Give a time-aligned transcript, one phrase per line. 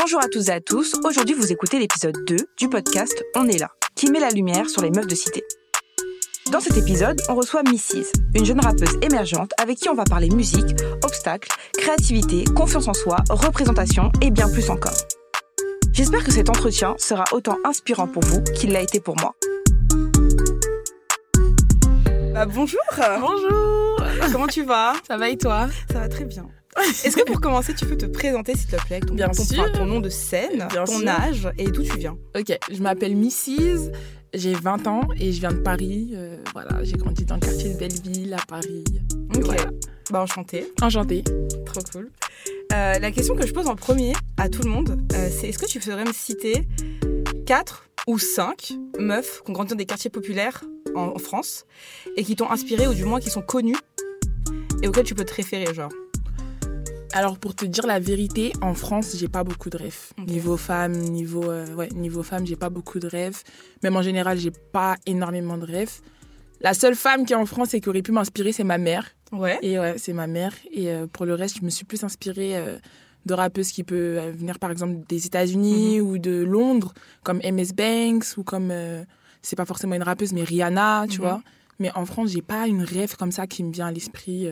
[0.00, 3.58] Bonjour à tous et à tous, aujourd'hui vous écoutez l'épisode 2 du podcast On est
[3.58, 5.42] là, qui met la lumière sur les meufs de cité.
[6.52, 10.30] Dans cet épisode, on reçoit Mrs, une jeune rappeuse émergente avec qui on va parler
[10.30, 14.96] musique, obstacles, créativité, confiance en soi, représentation et bien plus encore.
[15.92, 19.34] J'espère que cet entretien sera autant inspirant pour vous qu'il l'a été pour moi.
[22.32, 22.80] Bah, bonjour
[23.20, 23.96] Bonjour
[24.30, 24.92] Comment tu vas?
[25.08, 25.68] Ça va et toi?
[25.90, 26.46] Ça va très bien.
[27.04, 29.70] Est-ce que pour commencer, tu peux te présenter s'il te plaît ton, Bien ton, sûr.
[29.72, 31.08] ton nom de scène, Bien ton sûr.
[31.08, 32.16] âge et d'où tu viens?
[32.38, 33.90] Ok, je m'appelle Mrs.
[34.34, 36.10] J'ai 20 ans et je viens de Paris.
[36.14, 38.84] Euh, voilà, j'ai grandi dans le quartier de Belleville à Paris.
[39.34, 39.44] Ok.
[39.44, 39.70] Voilà.
[40.10, 41.22] Bah enchantée, Enchantée.
[41.66, 42.10] trop cool.
[42.72, 45.58] Euh, la question que je pose en premier à tout le monde, euh, c'est est-ce
[45.58, 46.66] que tu saurais me citer
[47.46, 50.62] 4 ou 5 meufs qui ont grandi dans des quartiers populaires
[50.94, 51.64] en, en France
[52.16, 53.76] et qui t'ont inspiré ou du moins qui sont connues
[54.82, 55.90] et auxquelles tu peux te référer genre?
[57.14, 60.10] Alors pour te dire la vérité, en France, j'ai pas beaucoup de rêves.
[60.26, 63.42] Niveau femme, niveau euh, ouais, niveau femme, j'ai pas beaucoup de rêves.
[63.82, 66.00] Même en général, j'ai pas énormément de rêves.
[66.60, 69.06] La seule femme qui est en France et qui aurait pu m'inspirer, c'est ma mère.
[69.32, 69.58] Ouais.
[69.62, 70.52] Et ouais, c'est ma mère.
[70.70, 72.76] Et euh, pour le reste, je me suis plus inspirée euh,
[73.26, 76.92] de rappeuses qui peuvent venir par exemple des États-Unis ou de Londres,
[77.24, 78.72] comme MS Banks ou comme.
[79.42, 81.20] c'est pas forcément une rappeuse, mais Rihanna, tu Mhm.
[81.26, 81.42] vois.
[81.78, 84.48] Mais en France, j'ai pas une rêve comme ça qui me vient à l'esprit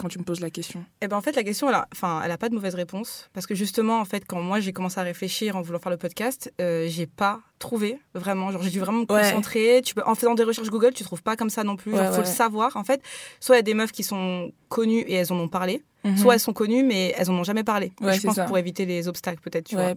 [0.00, 0.84] quand tu me poses la question.
[1.00, 3.28] Eh ben en fait la question elle a, enfin elle a pas de mauvaise réponse.
[3.32, 5.96] Parce que justement en fait quand moi j'ai commencé à réfléchir en voulant faire le
[5.98, 8.50] podcast euh, j'ai pas trouvé vraiment.
[8.52, 9.22] Genre j'ai dû vraiment me Ouais.
[9.22, 9.80] concentrer.
[9.84, 11.92] Tu peux en faisant des recherches Google tu trouves pas comme ça non plus.
[11.92, 12.76] Ouais, genre faut le savoir.
[12.76, 13.02] En fait
[13.40, 16.16] soit il y a des meufs qui sont connues et elles en ont parlé Mhm.
[16.16, 18.44] soit elles sont connues mais elles en ont jamais parlé Ouais, je pense ça.
[18.44, 19.94] pour éviter les obstacles peut-être ouais,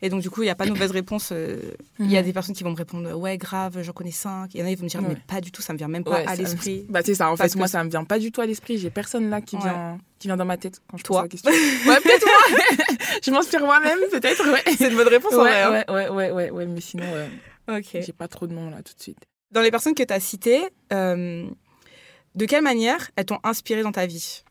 [0.00, 1.60] et donc du coup il y a pas de mauvaise réponse euh,
[1.98, 2.26] il y a Mhm.
[2.26, 4.70] des personnes qui vont me répondre ouais grave j'en connais cinq il y en a
[4.70, 6.36] ils vont me dire mais pas du tout ça me vient même pas Ouais, à
[6.36, 8.46] l'esprit Bah, c'est ça, en Parce fait, moi, ça me vient pas du tout à
[8.46, 8.78] l'esprit.
[8.78, 11.22] J'ai personne là qui, vient, qui vient dans ma tête quand je Toi.
[11.22, 11.50] pose la question.
[11.90, 12.58] ouais, peut-être moi.
[13.24, 14.62] je m'inspire moi-même, peut-être, ouais.
[14.78, 15.84] c'est une bonne réponse en vrai hein.
[15.88, 17.28] ouais, ouais, ouais, ouais, mais sinon, ouais,
[17.78, 19.18] ok j'ai pas trop de noms là tout de suite.
[19.50, 20.62] Dans les personnes que tu as citées,
[20.92, 21.46] euh,
[22.34, 24.42] de quelle manière elles t'ont inspiré dans ta vie?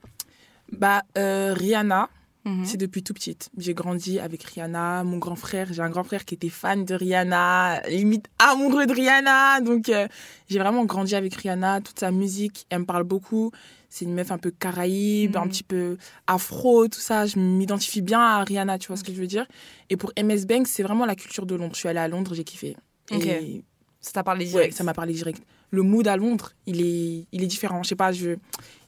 [0.80, 2.10] Bah, euh, Rihanna,
[2.46, 2.66] Mhm.
[2.66, 3.50] c'est depuis tout petite.
[3.58, 5.04] J'ai grandi avec Rihanna.
[5.06, 8.92] Mon grand frère, j'ai un grand frère qui était fan de Rihanna, limite amoureux de
[8.94, 9.62] Rihanna.
[9.62, 10.08] Donc, euh,
[10.50, 11.80] j'ai vraiment grandi avec Rihanna.
[11.80, 13.52] Toute sa musique, elle me parle beaucoup.
[13.88, 15.42] C'est une meuf un peu caraïbe, Mhm.
[15.44, 15.98] un petit peu
[16.28, 17.26] afro, tout ça.
[17.28, 19.46] Je m'identifie bien à Rihanna, tu vois ce que je veux dire.
[19.90, 21.76] Et pour MS Banks, c'est vraiment la culture de Londres.
[21.76, 22.76] Je suis allée à Londres, j'ai kiffé.
[23.12, 23.26] Ok.
[23.26, 23.64] Et
[24.02, 25.42] Ça t'a parlé Ouais, direct ça m'a parlé direct.
[25.70, 27.84] Le mood à Londres, il est, il est différent.
[27.84, 28.36] Je sais pas, je...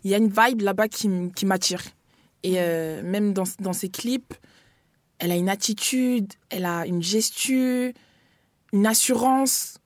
[0.05, 1.09] il y a une vibe là-bas qui,
[1.45, 1.81] m'attire.
[2.43, 4.33] Et euh, même dans, dans ses clips,
[5.19, 7.93] elle a une attitude, elle a une gestu,
[8.71, 9.79] une assurance,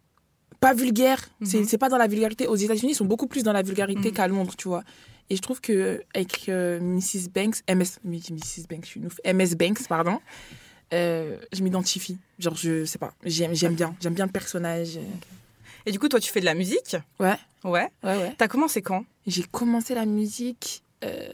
[0.59, 1.21] pas vulgaire.
[1.43, 1.65] C'est Mhm.
[1.65, 2.47] C'est pas dans la vulgarité.
[2.47, 4.13] Aux États-Unis, ils sont beaucoup plus dans la vulgarité Mhm.
[4.13, 4.83] qu'à Londres, tu vois.
[5.29, 7.29] Et je trouve que avec euh, Mrs.
[7.33, 8.65] Banks, MS, Mrs.
[8.69, 9.19] Banks, je suis une ouf.
[9.23, 10.19] MS Banks, pardon,
[10.91, 12.17] euh, je m'identifie.
[12.39, 13.95] Genre, je sais pas, j'aime j'aime bien.
[14.01, 14.99] J'aime bien le personnage.
[15.89, 17.33] Et du coup, toi, tu fais de la musique Ouais.
[17.63, 17.89] Ouais.
[18.03, 18.35] Ouais, ouais.
[18.37, 19.05] T'as commencé quand?
[19.25, 21.27] J'ai commencé la musique, euh,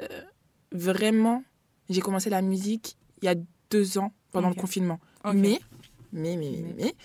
[0.71, 1.43] vraiment,
[1.89, 3.35] j'ai commencé la musique il y a
[3.69, 4.97] deux ans, pendant le confinement.
[5.33, 5.59] Mais,
[6.13, 6.95] mais, mais, mais, mais,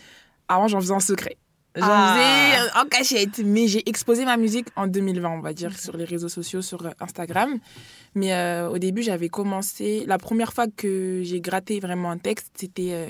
[0.46, 1.36] avant, j'en faisais en secret.
[1.74, 2.14] J'en Ah.
[2.62, 3.38] faisais en cachette.
[3.44, 6.86] Mais j'ai exposé ma musique en 2020, on va dire, sur les réseaux sociaux, sur
[6.86, 7.58] euh, Instagram.
[8.14, 10.04] Mais euh, au début, j'avais commencé.
[10.06, 13.06] La première fois que j'ai gratté vraiment un texte, c'était euh,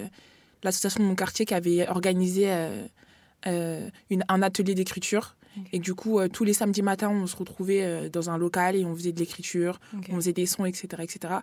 [0.62, 2.86] l'association de mon quartier qui avait organisé euh,
[3.46, 5.36] une, un atelier d'écriture.
[5.72, 8.76] Et du coup, euh, tous les samedis matins, on se retrouvait euh, dans un local
[8.76, 9.80] et on faisait de l'écriture,
[10.10, 11.34] on faisait des sons, etc., etc.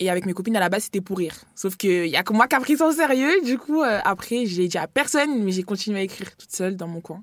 [0.00, 1.34] Et avec mes copines, à la base, c'était pour rire.
[1.54, 3.40] Sauf qu'il y a que moi qui a pris ça au sérieux.
[3.42, 6.52] Du coup, euh, après, je l'ai dit à personne, mais j'ai continué à écrire toute
[6.52, 7.22] seule dans mon coin.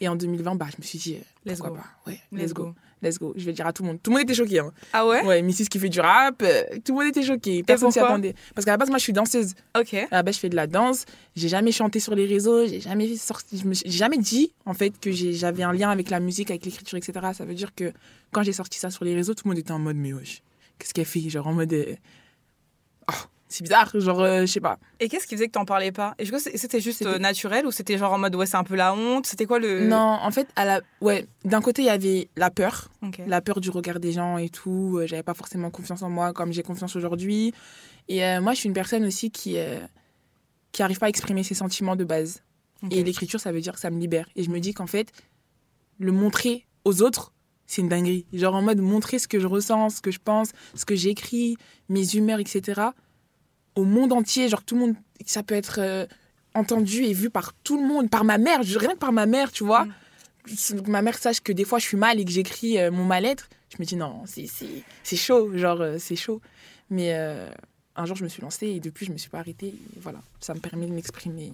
[0.00, 1.70] Et en 2020, bah, je me suis dit, euh, Let's go.
[1.70, 1.84] pas?
[2.06, 2.74] Ouais, Let's go.
[3.02, 3.32] Let's go.
[3.36, 3.98] Je vais le dire à tout le monde.
[4.02, 4.58] Tout le monde était choqué.
[4.58, 4.72] Hein.
[4.92, 5.24] Ah ouais?
[5.24, 5.68] Ouais, Mrs.
[5.70, 7.62] qui fait du rap, euh, tout le monde était choqué.
[7.62, 8.34] Personne s'y attendait.
[8.54, 9.54] Parce qu'à la base, moi, je suis danseuse.
[9.78, 9.94] Ok.
[9.94, 11.06] À la base, je fais de la danse.
[11.34, 12.66] J'ai jamais chanté sur les réseaux.
[12.66, 13.62] J'ai jamais sorti.
[13.84, 17.12] J'ai jamais dit en fait que j'avais un lien avec la musique, avec l'écriture, etc.
[17.34, 17.92] Ça veut dire que
[18.32, 20.42] quand j'ai sorti ça sur les réseaux, tout le monde était en mode mais wesh,
[20.78, 21.28] qu'est-ce qu'elle fait?
[21.28, 21.94] Genre en mode euh,
[23.50, 23.90] c'est bizarre.
[23.94, 24.78] Genre euh, je sais pas.
[25.00, 26.14] Et qu'est-ce qui faisait que t'en parlais pas?
[26.18, 28.56] Et je crois que c'était juste euh, naturel ou c'était genre en mode ouais, c'est
[28.56, 29.26] un peu la honte?
[29.26, 29.86] C'était quoi le.
[29.86, 32.90] Non, en fait, à la ouais, d'un côté il y avait la peur,
[33.26, 34.98] la peur du regard des gens et tout.
[34.98, 37.52] Euh, J'avais pas forcément confiance en moi comme j'ai confiance aujourd'hui.
[38.08, 39.56] Et euh, moi, je suis une personne aussi qui
[40.72, 42.42] qui arrive pas à exprimer ses sentiments de base.
[42.90, 44.26] Et l'écriture, ça veut dire que ça me libère.
[44.36, 45.12] Et je me dis qu'en fait,
[45.98, 47.32] le montrer aux autres,
[47.66, 48.26] c'est une dinguerie.
[48.32, 51.56] Genre en mode montrer ce que je ressens, ce que je pense, ce que j'écris,
[51.88, 52.80] mes humeurs, etc.
[53.76, 54.94] Au monde entier, genre tout le monde,
[55.24, 56.06] ça peut être euh,
[56.54, 59.26] entendu et vu par tout le monde, par ma mère, je- rien que par ma
[59.26, 59.84] mère, tu vois.
[59.86, 59.92] Mm.
[60.88, 63.48] Ma mère sache que des fois je suis mal et que j'écris euh, mon mal-être,
[63.68, 66.40] je me dis non, c'est- chaud, genre euh, c'est chaud.
[66.90, 67.12] Mais
[67.94, 69.74] un jour, je me suis lancée et depuis, je me suis pas arrêtée.
[70.00, 71.52] Voilà, ça me permet de m'exprimer.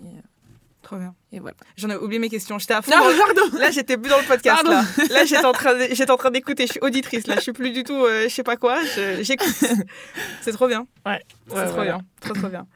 [0.86, 1.16] Trop bien.
[1.32, 1.56] Et voilà.
[1.76, 2.60] J'en ai oublié mes questions.
[2.60, 2.92] J'étais à fond.
[2.92, 3.58] Non, pardon.
[3.58, 4.62] Là, j'étais plus dans le podcast.
[4.62, 4.70] Pardon.
[4.70, 6.64] Là, là j'étais en train, de- j'étais en train d'écouter.
[6.68, 7.26] Je suis auditrice.
[7.26, 8.78] Là, je suis plus du tout, euh, je sais pas quoi.
[9.20, 9.48] J'écoute.
[10.42, 10.86] C'est trop bien.
[11.04, 11.20] Ouais.
[11.48, 11.92] C'est Ouais, trop voilà.
[11.96, 12.00] bien.
[12.20, 12.66] Trop trop bien.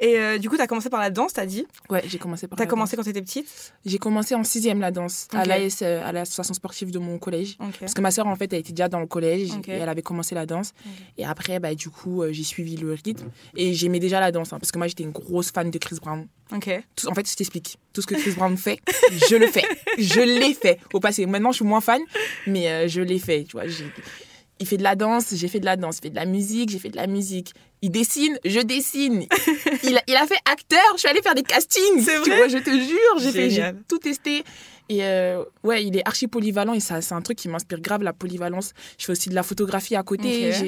[0.00, 1.66] Et euh, du coup, tu as commencé par la danse, t'as dit.
[1.90, 2.56] Ouais, j'ai commencé par.
[2.56, 3.04] Tu as la commencé danse.
[3.04, 3.72] quand tu étais petite.
[3.84, 7.56] J'ai commencé en sixième la danse à l'AS, euh, à l'association sportive de mon collège.
[7.80, 10.02] Parce que ma sœur, en fait, elle était déjà dans le collège et elle avait
[10.02, 10.72] commencé la danse.
[11.16, 14.52] Et après, bah, du coup, euh, j'ai suivi le rythme et j'aimais déjà la danse.
[14.52, 16.28] hein, parce que moi, j'étais une grosse fan de Chris Brown.
[16.54, 16.70] Ok.
[16.96, 17.76] Tout- en fait, je t'explique.
[17.92, 18.78] Tout ce que Chris Brown fait,
[19.28, 19.64] je le fais.
[19.98, 21.26] Je l'ai fait au passé.
[21.26, 22.00] Maintenant, je suis moins fan,
[22.46, 23.44] mais euh, je l'ai fait.
[23.44, 23.66] Tu vois,
[24.60, 25.98] il fait de la danse, j'ai fait de la danse.
[25.98, 27.52] Il fait de la musique, j'ai fait de la musique.
[27.82, 29.26] Il dessine, je dessine.
[29.84, 32.02] il, a, il a fait acteur, je suis allée faire des castings.
[32.04, 34.42] C'est vrai vois, je te jure, j'ai fait- tout testé.
[34.90, 38.02] Et euh, ouais, il est archi polyvalent et ça, c'est un truc qui m'inspire grave,
[38.02, 38.72] la polyvalence.
[38.98, 40.50] Je fais aussi de la photographie à côté.
[40.50, 40.66] Ok.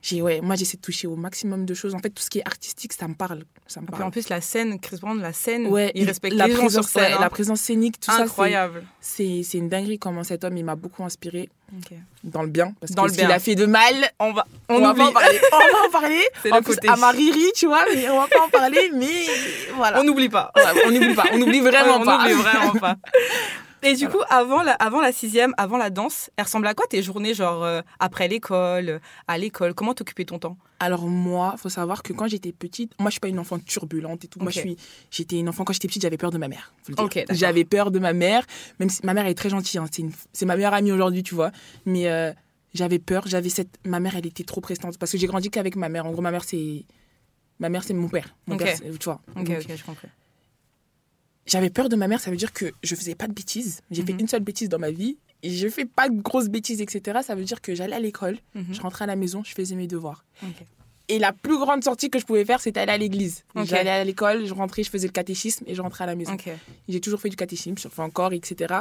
[0.00, 1.94] J'ai- ouais, moi, j'essaie de toucher au maximum de choses.
[1.94, 3.42] En fait, tout ce qui est artistique, ça me parle.
[3.66, 4.04] Ça me Et puis parle.
[4.04, 6.72] en plus, la scène, Chris Brown, la scène, Ouais, il respecte la les gens présence,
[6.90, 7.10] sur scène.
[7.10, 7.20] ouais, hein.
[7.20, 8.80] la présence scénique, tout Incroyable.
[8.82, 11.48] ça, c'est, c'est, c'est une dinguerie comment cet homme, il m'a beaucoup inspiré
[12.24, 12.72] Dans le bien.
[12.80, 14.90] Parce Dans que le ce qu'il a fait de mal, on va, on, On va
[14.90, 15.02] oublie.
[15.02, 15.40] pas en parler.
[15.52, 16.22] On va en parler.
[16.42, 16.88] C'est le plus, côté.
[16.88, 19.26] à ma riri, tu vois, mais on va pas en parler, mais
[19.74, 20.00] voilà.
[20.00, 20.50] On n'oublie pas.
[20.56, 22.18] Ouais, on n'oublie pas, on n'oublie vraiment Ouais, pas.
[22.18, 22.96] On n'oublie vraiment pas.
[23.82, 26.86] Et du coup, avant la, avant la sixième, avant la danse, elle ressemblait à quoi
[26.88, 28.98] tes journées, genre euh, après l'école, euh,
[29.28, 29.74] à l'école?
[29.74, 30.56] Comment t'occupais ton temps?
[30.80, 34.24] Alors moi, faut savoir que quand j'étais petite, moi je suis pas une enfant turbulente
[34.24, 34.40] et tout.
[34.40, 34.76] Moi je suis,
[35.10, 36.72] j'étais une enfant quand j'étais petite, j'avais peur de ma mère.
[36.82, 37.04] faut le dire.
[37.04, 37.36] Ok, d'accord.
[37.36, 38.44] j'avais peur de ma mère,
[38.80, 39.78] même si ma mère est très gentille.
[39.78, 41.50] hein, c'est, une- c'est ma meilleure amie aujourd'hui, tu vois.
[41.86, 42.32] Mais euh,
[42.74, 45.74] j'avais peur, j'avais cette, ma mère elle était trop prestante parce que j'ai grandi qu'avec
[45.76, 46.06] ma mère.
[46.06, 46.84] En gros, ma mère c'est,
[47.60, 48.34] ma mère c'est mon père.
[48.46, 48.62] Mon Ok.
[48.62, 49.20] père, tu vois.
[49.36, 50.08] Ok, Donc, ok, je comprends.
[51.48, 53.80] J'avais peur de ma mère, ça veut dire que je faisais pas de bêtises.
[53.90, 54.20] J'ai fait Mhm.
[54.20, 55.16] une seule bêtise dans ma vie.
[55.42, 57.20] Et je fais pas de grosses bêtises, etc.
[57.24, 58.66] Ça veut dire que j'allais à l'école, Mhm.
[58.72, 60.24] je rentrais à la maison, je faisais mes devoirs.
[61.08, 63.44] Et la plus grande sortie que je pouvais faire, c'était aller à l'église.
[63.54, 63.64] Ok.
[63.66, 66.32] J'allais à l'école, je rentrais, je faisais le catéchisme et je rentrais à la maison.
[66.88, 68.74] J'ai toujours fait du catéchisme, je fais encore, etc.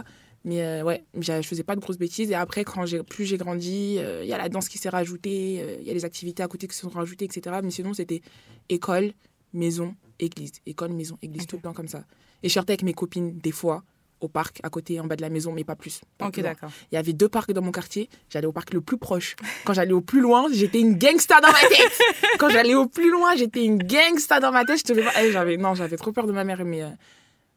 [0.43, 2.31] Mais euh, ouais, je faisais pas de grosses bêtises.
[2.31, 5.59] Et après, quand plus j'ai grandi, euh, il y a la danse qui s'est rajoutée,
[5.61, 7.55] euh, il y a les activités à côté qui se sont rajoutées, etc.
[7.63, 8.21] Mais sinon, c'était
[8.67, 9.13] école,
[9.53, 10.51] maison, église.
[10.65, 12.03] École, maison, église, tout le temps comme ça.
[12.43, 13.83] Et je sortais avec mes copines, des fois,
[14.19, 16.01] au parc, à côté, en bas de la maison, mais pas plus.
[16.17, 16.71] pas Ok, d'accord.
[16.91, 18.09] Il y avait deux parcs dans mon quartier.
[18.29, 19.35] J'allais au parc le plus proche.
[19.63, 21.99] Quand j'allais au plus loin, j'étais une gangsta dans ma tête.
[22.39, 24.79] Quand j'allais au plus loin, j'étais une gangsta dans ma tête.
[24.79, 25.11] Je te pas.
[25.23, 26.89] Eh, j'avais non, j'avais trop peur de ma mère, mais euh,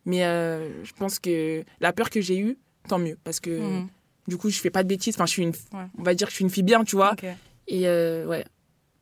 [0.05, 2.59] mais euh, je pense que la peur que j'ai eue,
[2.89, 3.89] tant mieux, parce que Mhm.
[4.29, 5.15] du coup, je fais pas de bêtises.
[5.17, 5.87] Enfin, je suis une, Ouais.
[5.99, 7.13] on va dire que je suis une fille bien, tu vois.
[7.13, 7.25] Ok.
[7.69, 8.45] Et euh, ouais,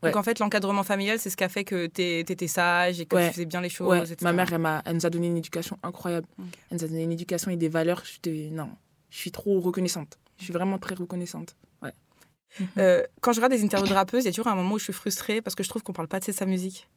[0.02, 0.10] Ouais.
[0.10, 3.06] Donc en fait, l'encadrement familial, c'est ce qui a fait que t'es- t'étais sage et
[3.06, 3.26] que Ouais.
[3.28, 3.88] tu faisais bien les choses.
[3.88, 3.98] ouais.
[4.00, 4.16] etc.
[4.22, 6.26] Ma mère, elle, m'a- elle nous a donné une éducation incroyable.
[6.38, 8.02] Elle nous a donné une éducation et des valeurs.
[8.04, 8.70] Je te- non,
[9.10, 10.18] je suis trop reconnaissante.
[10.38, 11.56] Je suis vraiment très reconnaissante.
[11.82, 11.92] Ouais.
[12.78, 14.78] Euh, quand je regarde des interviews de rappeuses, il y a toujours un moment où
[14.78, 16.88] je suis frustrée parce que je trouve qu'on parle pas de sa musique.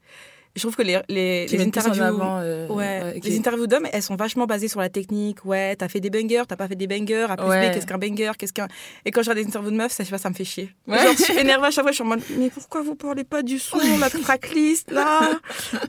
[0.56, 2.03] Je trouve que les, les, les interviews.
[2.03, 5.45] avant, euh, Ouais, ouais, les interviews d'hommes, elles sont vachement basées sur la technique.
[5.45, 7.27] Ouais, t'as fait des bangers, t'as pas fait des bangers.
[7.30, 7.69] A plus Ouais.
[7.69, 8.68] B, qu'est-ce qu'un banger qu'est-ce qu'un...
[9.06, 10.44] Et quand je regarde des interviews de meufs, ça, je sais pas, ça me fait
[10.44, 10.69] chier.
[10.88, 10.98] Ouais.
[11.01, 13.24] Genre, je suis énervée à chaque fois, je suis en mode, mais pourquoi vous parlez
[13.24, 15.21] pas du son, la tracklist, là?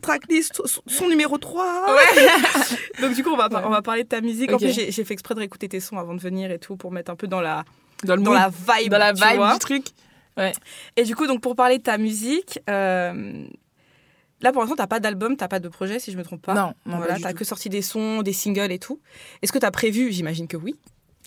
[0.00, 1.86] Tracklist, son, numéro 3
[3.00, 3.58] Donc du coup, on va, Ouais.
[3.64, 4.52] on va parler de ta musique.
[4.52, 6.92] En plus, j'ai, fait exprès de réécouter tes sons avant de venir et tout, pour
[6.92, 7.64] mettre un peu dans la,
[8.04, 8.90] Dans le dans la vibe.
[8.92, 9.86] dans la vibe du truc.
[10.96, 13.44] Et du coup, donc pour parler de ta musique, euh,
[14.42, 16.54] là pour l'instant, t'as pas d'album, t'as pas de projet, si je me trompe pas.
[16.54, 19.00] Non, non, voilà, t'as que sorti des sons, des singles et tout.
[19.42, 20.74] Est-ce que t'as prévu, j'imagine que oui,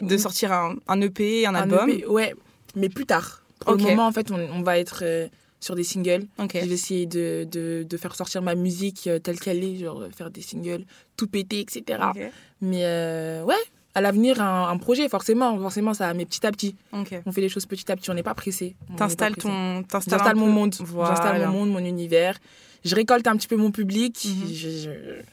[0.02, 0.20] de Oui.
[0.20, 2.34] sortir un, un EP, un, Un album EP, ouais,
[2.76, 3.42] mais plus tard.
[3.60, 5.28] Pour le moment, en fait, on, on va être euh,
[5.62, 6.26] sur des singles.
[6.38, 6.52] Ok.
[6.54, 10.02] Je vais essayer de, de, de faire sortir ma musique euh, telle qu'elle est, genre
[10.02, 10.84] euh, faire des singles,
[11.18, 12.00] tout péter, etc.
[12.14, 12.22] Ok.
[12.62, 13.56] Mais euh, ouais,
[13.96, 16.76] à l'avenir, un, un projet, forcément, forcément, ça, mais petit à petit.
[16.92, 18.76] On fait les choses petit à petit, on n'est pas pressé.
[18.98, 20.76] T'installes ton, t'installes mon monde.
[20.82, 21.16] Voilà.
[21.16, 22.38] J'installe mon monde, mon univers.
[22.86, 24.24] Je récolte un petit peu mon public.
[24.26, 24.54] Mhm.
[24.54, 24.90] je, je,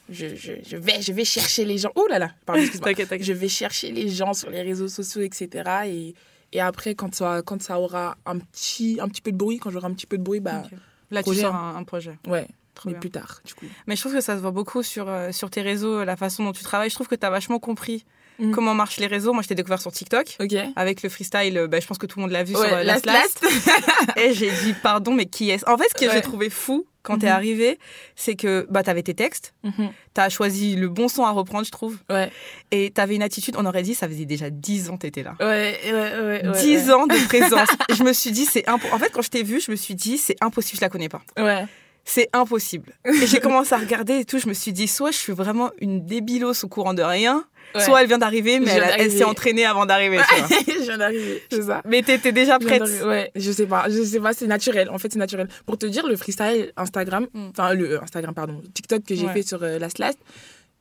[0.09, 1.91] je, je, je vais, je vais chercher les gens.
[1.95, 2.91] Oh là là, pardon, excuse-moi.
[3.21, 5.49] Je vais chercher les gens sur les réseaux sociaux, etc.
[5.85, 6.15] Et,
[6.51, 9.69] et après, quand ça, quand ça aura un petit, un petit peu de bruit, quand
[9.69, 10.77] j'aurai un petit peu de bruit, bah Ok.
[11.11, 11.73] Là, tu projet, sors hein.
[11.75, 12.17] un, un projet.
[12.27, 12.99] ouais, Trop mais bien.
[13.01, 13.67] plus tard, du coup.
[13.85, 16.43] Mais je trouve que ça se voit beaucoup sur, euh, sur tes réseaux, la façon
[16.43, 16.89] dont tu travailles.
[16.89, 18.03] Je trouve que tu as vachement compris
[18.39, 18.49] Mhm.
[18.49, 19.31] comment marchent les réseaux.
[19.31, 20.37] Moi, je t'ai découvert sur TikTok.
[20.39, 20.55] Ok.
[20.75, 22.77] Avec le freestyle, euh, bah, je pense que tout le monde l'a vu Ouais, sur
[22.77, 24.17] euh, Last Last Last.
[24.17, 26.15] Et j'ai dit, pardon, mais qui est En fait, ce que Ouais.
[26.15, 27.33] j'ai trouvé fou quand t'es Mhm.
[27.33, 27.79] arrivé,
[28.15, 29.91] c'est que bah, t'avais tes textes, Mhm.
[30.13, 31.97] t'as choisi le bon son à reprendre, je trouve.
[32.09, 32.31] Ouais.
[32.71, 35.35] Et t'avais une attitude, on aurait dit, ça faisait déjà 10 ans que t'étais là.
[35.39, 36.47] Ouais, ouais, ouais.
[36.47, 36.93] ouais 10 ouais.
[36.93, 37.67] ans de présence.
[37.95, 39.95] je me suis dit, c'est impo- En fait, quand je t'ai vu, je me suis
[39.95, 41.21] dit, c'est impossible, je la connais pas.
[41.37, 41.65] Ouais.
[42.05, 42.93] C'est impossible.
[43.05, 45.71] Et j'ai commencé à regarder et tout, je me suis dit, soit je suis vraiment
[45.79, 47.45] une débilos au courant de rien,
[47.75, 47.81] Ouais.
[47.81, 50.19] soit elle vient d'arriver, mais elle, s'est entraînée avant d'arriver.
[50.67, 51.81] je viens d'arriver, c'est ça.
[51.85, 52.83] mais t'étais déjà prête?
[53.03, 54.89] Ouais, je sais pas, je sais pas, c'est naturel.
[54.91, 55.47] En fait, c'est naturel.
[55.65, 57.47] Pour te dire, le freestyle Instagram, Mm.
[57.49, 59.33] enfin le euh, Instagram, pardon, TikTok que j'ai Ouais.
[59.33, 60.19] fait sur euh, Last Last,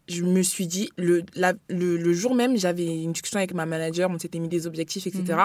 [0.09, 3.65] je me suis dit, le, la- le, le jour même, j'avais une discussion avec ma
[3.65, 5.39] manager, on s'était mis des objectifs, etc.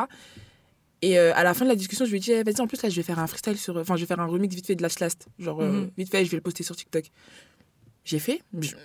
[1.01, 2.68] Et euh, à la fin de la discussion, je lui ai dit, eh, vas-y, en
[2.68, 3.77] plus, là, je vais faire un freestyle sur.
[3.77, 5.27] Enfin, je vais faire un remix vite fait de Last Last.
[5.38, 5.92] Genre, euh, Mhm.
[5.98, 7.06] vite fait, je vais le poster sur TikTok.
[8.04, 8.42] J'ai fait,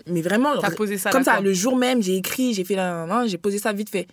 [0.09, 2.75] mais vraiment, T'as posé ça comme là, ça, le jour même, j'ai écrit, j'ai fait
[2.75, 4.09] la- j'ai posé ça vite fait.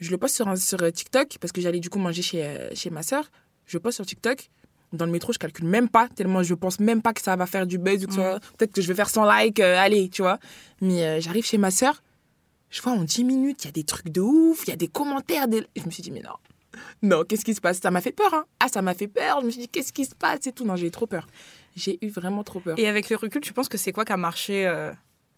[0.00, 2.68] Je le poste sur, un- sur euh, TikTok parce que j'allais du coup manger chez,
[2.74, 3.30] chez ma sœur.
[3.66, 4.50] Je le poste sur TikTok.
[4.92, 7.46] Dans le métro, je calcule même pas, tellement je pense même pas que ça va
[7.46, 10.08] faire du buzz ou que va- Peut-être que je vais faire 100 likes, euh, allez,
[10.08, 10.38] tu vois.
[10.80, 12.02] Mais j'arrive chez ma sœur,
[12.70, 14.76] je vois en 10 minutes, il y a des trucs de ouf, il y a
[14.76, 15.46] des commentaires.
[15.48, 15.64] Des...
[15.76, 16.30] Je me suis dit, mais non,
[17.02, 17.78] non, qu'est-ce qui se passe?
[17.80, 18.44] Ça m'a fait peur, hein.
[18.60, 19.40] Ah, ça m'a fait peur.
[19.40, 20.46] Je me suis dit, qu'est-ce qui se passe?
[20.46, 20.64] Et tout.
[20.64, 21.26] Non, j'ai eu trop peur.
[21.74, 22.78] J'ai eu vraiment trop peur.
[22.78, 24.92] Et avec le recul, tu penses que c'est quoi qui a marché euh,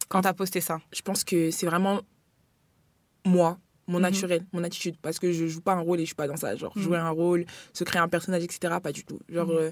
[0.09, 0.80] quand t'as posté ça?
[0.92, 2.00] Je pense que c'est vraiment
[3.26, 4.02] moi, mon Mhm.
[4.02, 4.97] naturel, mon attitude.
[5.02, 6.54] Parce que je joue pas un rôle et je suis pas dans ça.
[6.57, 6.83] Genre, Mhm.
[6.83, 8.75] jouer un rôle, se créer un personnage, etc.
[8.83, 9.18] Pas du tout.
[9.28, 9.57] Genre, Mhm.
[9.57, 9.71] euh,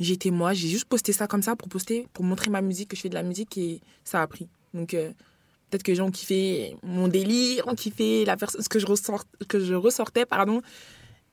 [0.00, 2.96] j'étais moi, j'ai juste posté ça comme ça pour poster, pour montrer ma musique, que
[2.96, 4.48] je fais de la musique et ça a pris.
[4.74, 5.12] Donc, euh,
[5.70, 8.86] peut-être que les gens ont kiffé mon délire, ont kiffé la perso- ce que je,
[8.86, 10.60] ressort, que je ressortais, pardon.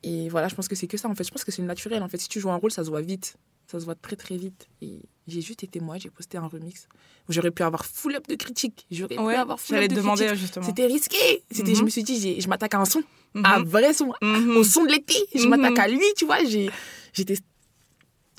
[0.04, 1.24] Et voilà, je pense que c'est que ça en fait.
[1.26, 2.18] Je pense que c'est naturel en fait.
[2.18, 3.36] Si tu joues un rôle, ça se voit vite.
[3.68, 4.68] Ça se voit très très vite.
[4.82, 6.88] Et j'ai juste été moi, j'ai posté un remix.
[7.28, 8.88] J'aurais pu avoir full up de critiques.
[8.90, 10.42] J'aurais pu avoir full up de demander critiques.
[10.42, 10.66] justement.
[10.66, 11.44] C'était risqué.
[11.52, 11.86] C'était, Je Mhm.
[11.86, 13.04] me suis dit, j'ai- je m'attaque à un son,
[13.36, 13.46] Mhm.
[13.46, 14.58] à un vrai son, Mhm.
[14.58, 15.16] au son de l'été.
[15.36, 15.50] Je Mhm.
[15.50, 16.44] m'attaque à lui, tu vois.
[16.46, 16.72] J'ai,
[17.14, 17.36] j'étais...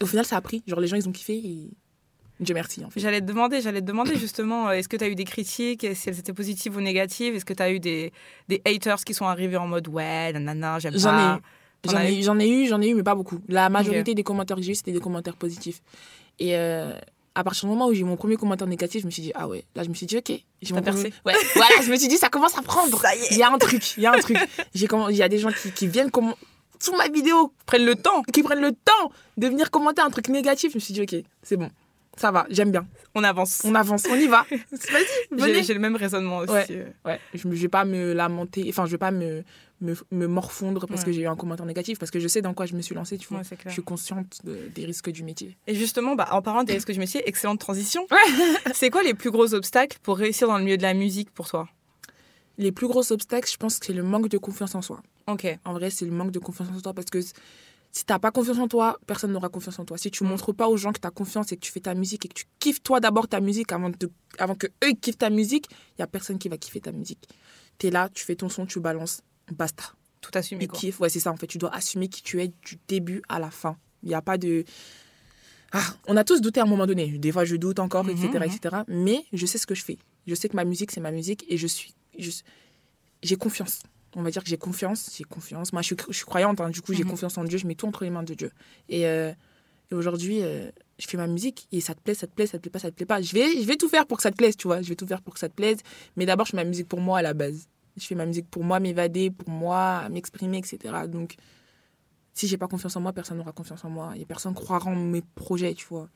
[0.00, 0.62] Au final, ça a pris.
[0.66, 1.36] Genre, les gens, ils ont kiffé.
[1.36, 1.70] Et...
[2.40, 3.00] Dieu merci, en fait.
[3.00, 5.86] J'allais te demander, j'allais te demander justement, euh, est-ce que tu as eu des critiques,
[5.94, 7.34] si elles étaient positives ou négatives?
[7.36, 8.12] Est-ce que tu as eu des,
[8.48, 10.98] des haters qui sont arrivés en mode ouais, nanana, j'aime pas?
[11.86, 13.38] J'en ai, eu, j'en ai eu, j'en ai eu, mais pas beaucoup.
[13.48, 15.80] La majorité des commentaires que j'ai eu, c'était des commentaires positifs.
[16.38, 16.92] Et euh,
[17.34, 19.32] à partir du moment où j'ai eu mon premier commentaire négatif, je me suis dit,
[19.34, 20.30] ah ouais, là, je me suis dit, ok.
[20.62, 21.18] J'ai mon T'as premier- percé.
[21.24, 23.02] Ouais, voilà, je me suis dit, ça commence à prendre.
[23.30, 24.36] Il y a un truc, il y a un truc.
[24.76, 26.34] Comm- Il y a des gens qui, qui viennent comment
[26.78, 30.28] sous ma vidéo, Prennent le temps, qui prennent le temps de venir commenter un truc
[30.28, 30.72] négatif.
[30.72, 31.70] Je me suis dit, ok, c'est bon.
[32.20, 32.86] Ça va, j'aime bien.
[33.14, 33.62] on avance.
[33.64, 34.44] On avance, on y va.
[35.30, 36.52] Vas-y, J'ai le même raisonnement aussi.
[36.52, 36.66] Ouais.
[36.70, 36.88] euh.
[37.06, 39.42] Ouais, je ne vais pas me lamenter, enfin, je vais pas me,
[39.80, 41.06] me, me morfondre parce Ouais.
[41.06, 42.94] que j'ai eu un commentaire négatif, parce que je sais dans quoi je me suis
[42.94, 43.38] lancée, tu vois.
[43.38, 43.44] Ouais.
[43.64, 45.56] Je suis consciente de- des risques du métier.
[45.66, 48.06] Et justement, bah, en parlant des risques du métier, excellente transition.
[48.74, 51.48] c'est quoi les plus gros obstacles pour réussir dans le milieu de la musique pour
[51.48, 51.68] toi?
[52.58, 55.00] Les plus gros obstacles, je pense que c'est le manque de confiance en soi.
[55.26, 55.46] Ok.
[55.64, 57.20] En vrai, c'est le manque de confiance en toi parce que
[57.92, 59.98] si t'as pas confiance en toi, personne n'aura confiance en toi.
[59.98, 60.28] Si tu Mm.
[60.28, 62.28] montres pas aux gens que tu as confiance et que tu fais ta musique et
[62.28, 65.66] que tu kiffes toi d'abord ta musique avant, de, avant que eux kiffent ta musique,
[65.98, 67.28] il y a personne qui va kiffer ta musique.
[67.78, 69.84] Tu es là, tu fais ton son, tu balances, basta.
[70.20, 70.78] Tout assumé Ils quoi.
[70.78, 71.46] kiffent, ouais, c'est ça en fait.
[71.46, 73.76] Tu dois assumer qui tu es du début à la fin.
[74.02, 74.64] Il n'y a pas de.
[75.72, 77.18] Ah, on a tous douté à un moment donné.
[77.18, 78.42] Des fois, je doute encore, etc., mhm.
[78.42, 78.76] etc.
[78.88, 79.98] Mais je sais ce que je fais.
[80.26, 81.94] Je sais que ma musique, c'est ma musique et je suis.
[82.18, 82.30] je-
[83.22, 83.80] J'ai confiance.
[84.16, 85.10] On va dire que j'ai confiance.
[85.16, 85.72] J'ai confiance.
[85.72, 86.60] Moi, je suis, je suis croyante.
[86.60, 86.70] hein.
[86.70, 87.10] du coup, j'ai Mhm.
[87.10, 87.58] confiance en Dieu.
[87.58, 88.50] Je mets tout entre les mains de Dieu.
[88.88, 89.32] Et, euh,
[89.90, 92.58] et aujourd'hui, euh, je fais ma musique et ça te plaît, ça te plaît, ça
[92.58, 93.20] te plaît pas, ça te plaît pas.
[93.22, 94.82] Je vais, je vais tout faire pour que ça te plaise, tu vois.
[94.82, 95.78] Je vais tout faire pour que ça te plaise.
[96.16, 97.68] Mais d'abord, je fais ma musique pour moi à la base.
[97.96, 101.06] Je fais ma musique pour moi, m'évader, pour moi, m'exprimer, etc.
[101.08, 101.34] Donc,
[102.34, 104.12] si j'ai pas confiance en moi, personne n'aura confiance en moi.
[104.16, 106.08] Et personne croira en mes projets, tu vois.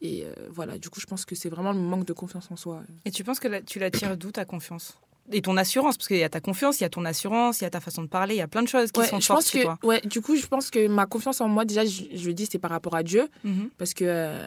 [0.00, 2.56] Et euh, voilà, du coup, je pense que c'est vraiment le manque de confiance en
[2.56, 2.82] soi.
[3.04, 4.96] Et tu penses que la- tu la tires d'où ta confiance?
[5.32, 7.64] Et ton assurance Parce qu'il y a ta confiance, il y a ton assurance, il
[7.64, 9.20] y a ta façon de parler, il y a plein de choses qui Ouais, sont
[9.20, 9.78] je fortes pense chez que, toi.
[9.82, 12.46] ouais, du coup, je pense que ma confiance en moi, déjà, je, je le dis,
[12.50, 13.28] c'est par rapport à Dieu.
[13.44, 13.70] Mhm.
[13.76, 14.46] Parce que euh,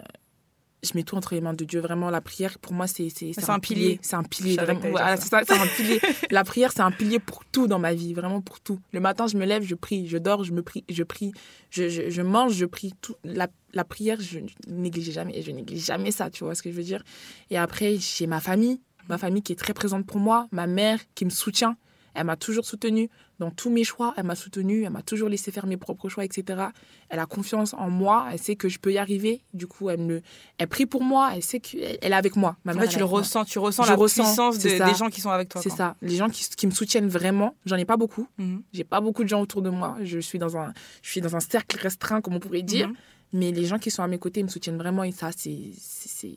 [0.84, 1.80] je mets tout entre les mains de Dieu.
[1.80, 3.04] Vraiment, la prière, pour moi, c'est
[3.48, 4.00] un pilier.
[4.02, 4.58] C'est un pilier.
[4.90, 6.00] Voilà, c'est ça, c'est un pilier.
[6.32, 8.16] la prière, c'est un pilier pour tout dans ma vie.
[8.16, 8.80] Vraiment pour tout.
[8.92, 10.08] Le matin, je me lève, je prie.
[10.08, 10.84] Je dors, je me prie.
[10.90, 11.34] Je prie.
[11.70, 12.94] Je, je, je mange, je prie.
[13.00, 13.14] Tout.
[13.24, 15.38] La, la prière, je néglige jamais.
[15.38, 17.04] Et je néglige jamais ça, tu vois ce que je veux dire.
[17.52, 18.82] Et après, j'ai ma famille.
[19.12, 20.48] Ma famille qui est très présente pour moi.
[20.52, 21.78] Ma mère qui me soutient.
[22.14, 24.14] Elle m'a toujours soutenue dans tous mes choix.
[24.18, 24.84] Elle m'a soutenue.
[24.84, 26.66] Elle m'a toujours laissé faire mes propres choix, etc.
[27.08, 28.28] Elle a confiance en moi.
[28.32, 29.44] Elle sait que je peux y arriver.
[29.54, 30.22] Du coup, elle me,
[30.58, 31.32] elle prie pour moi.
[31.34, 32.58] Elle sait qu'elle elle est avec moi.
[32.66, 33.20] Ma En mère, fait, tu le moi.
[33.20, 35.62] ressens, tu ressens Je la ressens, puissance de- des gens qui sont avec toi.
[35.62, 35.96] C'est ça.
[36.02, 38.28] Les gens qui, qui me soutiennent vraiment, j'en ai pas beaucoup.
[38.38, 38.62] Mhm.
[38.74, 39.96] J'ai pas beaucoup de gens autour de moi.
[40.04, 42.90] Je suis dans un, je suis dans un cercle restreint, comme on pourrait dire.
[42.90, 42.96] Mhm.
[43.34, 45.06] Mais les gens qui sont à mes côtés me soutiennent vraiment.
[45.06, 46.36] Et ça, c'est, c'est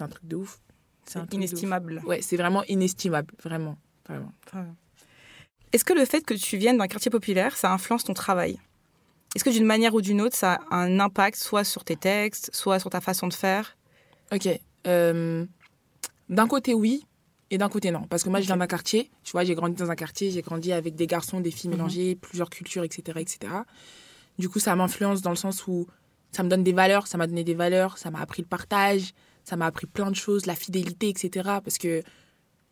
[0.00, 0.58] un truc de ouf.
[1.12, 1.34] C'est.
[1.34, 2.02] Inestimable.
[2.06, 3.34] Ouais, c'est vraiment inestimable.
[3.42, 3.76] Vraiment.
[4.08, 4.32] Vraiment.
[5.72, 8.58] Est-ce que le fait que tu viennes d'un quartier populaire, ça influence ton travail?
[9.34, 12.50] Est-ce que d'une manière ou d'une autre, ça a un impact soit sur tes textes,
[12.52, 13.76] soit sur ta façon de faire?
[14.32, 14.48] Ok.
[14.86, 15.44] euh,
[16.28, 17.04] d'un côté, oui.
[17.52, 18.02] Et d'un côté, non.
[18.08, 19.10] Parce que moi, je viens d'un quartier.
[19.24, 20.30] Tu vois, j'ai grandi dans un quartier.
[20.30, 21.76] J'ai grandi avec des garçons, des filles Mhm.
[21.76, 23.52] mélangées, plusieurs cultures, etc., etc.
[24.38, 25.86] Du coup, ça m'influence dans le sens où
[26.32, 29.12] ça me donne des valeurs, ça m'a donné des valeurs, ça m'a appris le partage,
[29.50, 31.30] ça m'a appris plein de choses, la fidélité, etc.
[31.64, 32.02] Parce que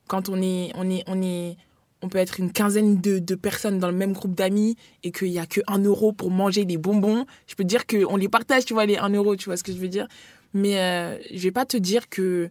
[0.06, 1.56] quand on est, on est, on est,
[2.02, 5.40] on peut être une quinzaine de, personnes dans le même groupe d'amis et qu'il n'y
[5.40, 8.64] a que 1 euro pour manger des bonbons, je peux te dire qu'on les partage,
[8.64, 10.06] tu vois, les 1 euro, tu vois ce que je veux dire.
[10.54, 12.48] Mais euh, je vais pas te dire que,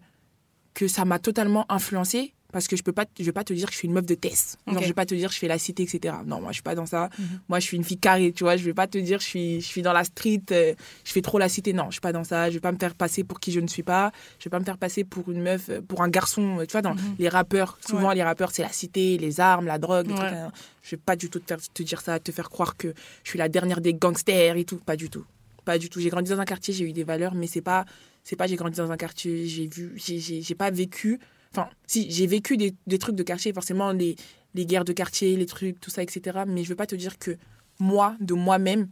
[0.73, 3.67] que ça m'a totalement influencé parce que je peux pas je vais pas te dire
[3.67, 4.57] que je suis une meuf de test.
[4.67, 4.83] Genre Ok.
[4.83, 6.63] je vais pas te dire que je fais la cité etc non moi je suis
[6.63, 7.09] pas dans ça.
[7.19, 7.39] Mhm.
[7.49, 8.55] moi je suis une fille carrée tu vois.
[8.57, 10.73] Je vais pas te dire je suis je suis dans la street euh,
[11.03, 11.73] je fais trop la cité.
[11.73, 12.49] Non je suis pas dans ça.
[12.49, 14.11] Je vais pas me faire passer pour qui je ne suis pas.
[14.39, 16.71] Je vais pas me faire passer pour une meuf euh, pour un garçon euh, tu
[16.71, 17.15] vois dans Mhm.
[17.19, 17.77] les rappeurs.
[17.85, 20.15] Souvent les rappeurs c'est la cité les armes la drogue Ouais.
[20.15, 22.93] trucs, je vais pas du tout te faire te dire ça te faire croire que
[23.23, 24.77] je suis la dernière des gangsters et tout.
[24.77, 25.25] Pas du tout.
[25.65, 25.99] Pas du tout.
[25.99, 27.83] J'ai grandi dans un quartier j'ai eu des valeurs mais c'est pas
[28.23, 31.19] c'est pas j'ai grandi dans un quartier j'ai vu j'ai pas vécu
[31.57, 34.15] Enfin, si, j'ai vécu des, des trucs de quartier, forcément, les,
[34.53, 36.39] les guerres de quartier, les trucs, tout ça, etc.
[36.47, 37.35] Mais je veux pas te dire que
[37.79, 38.89] moi, de moi-même,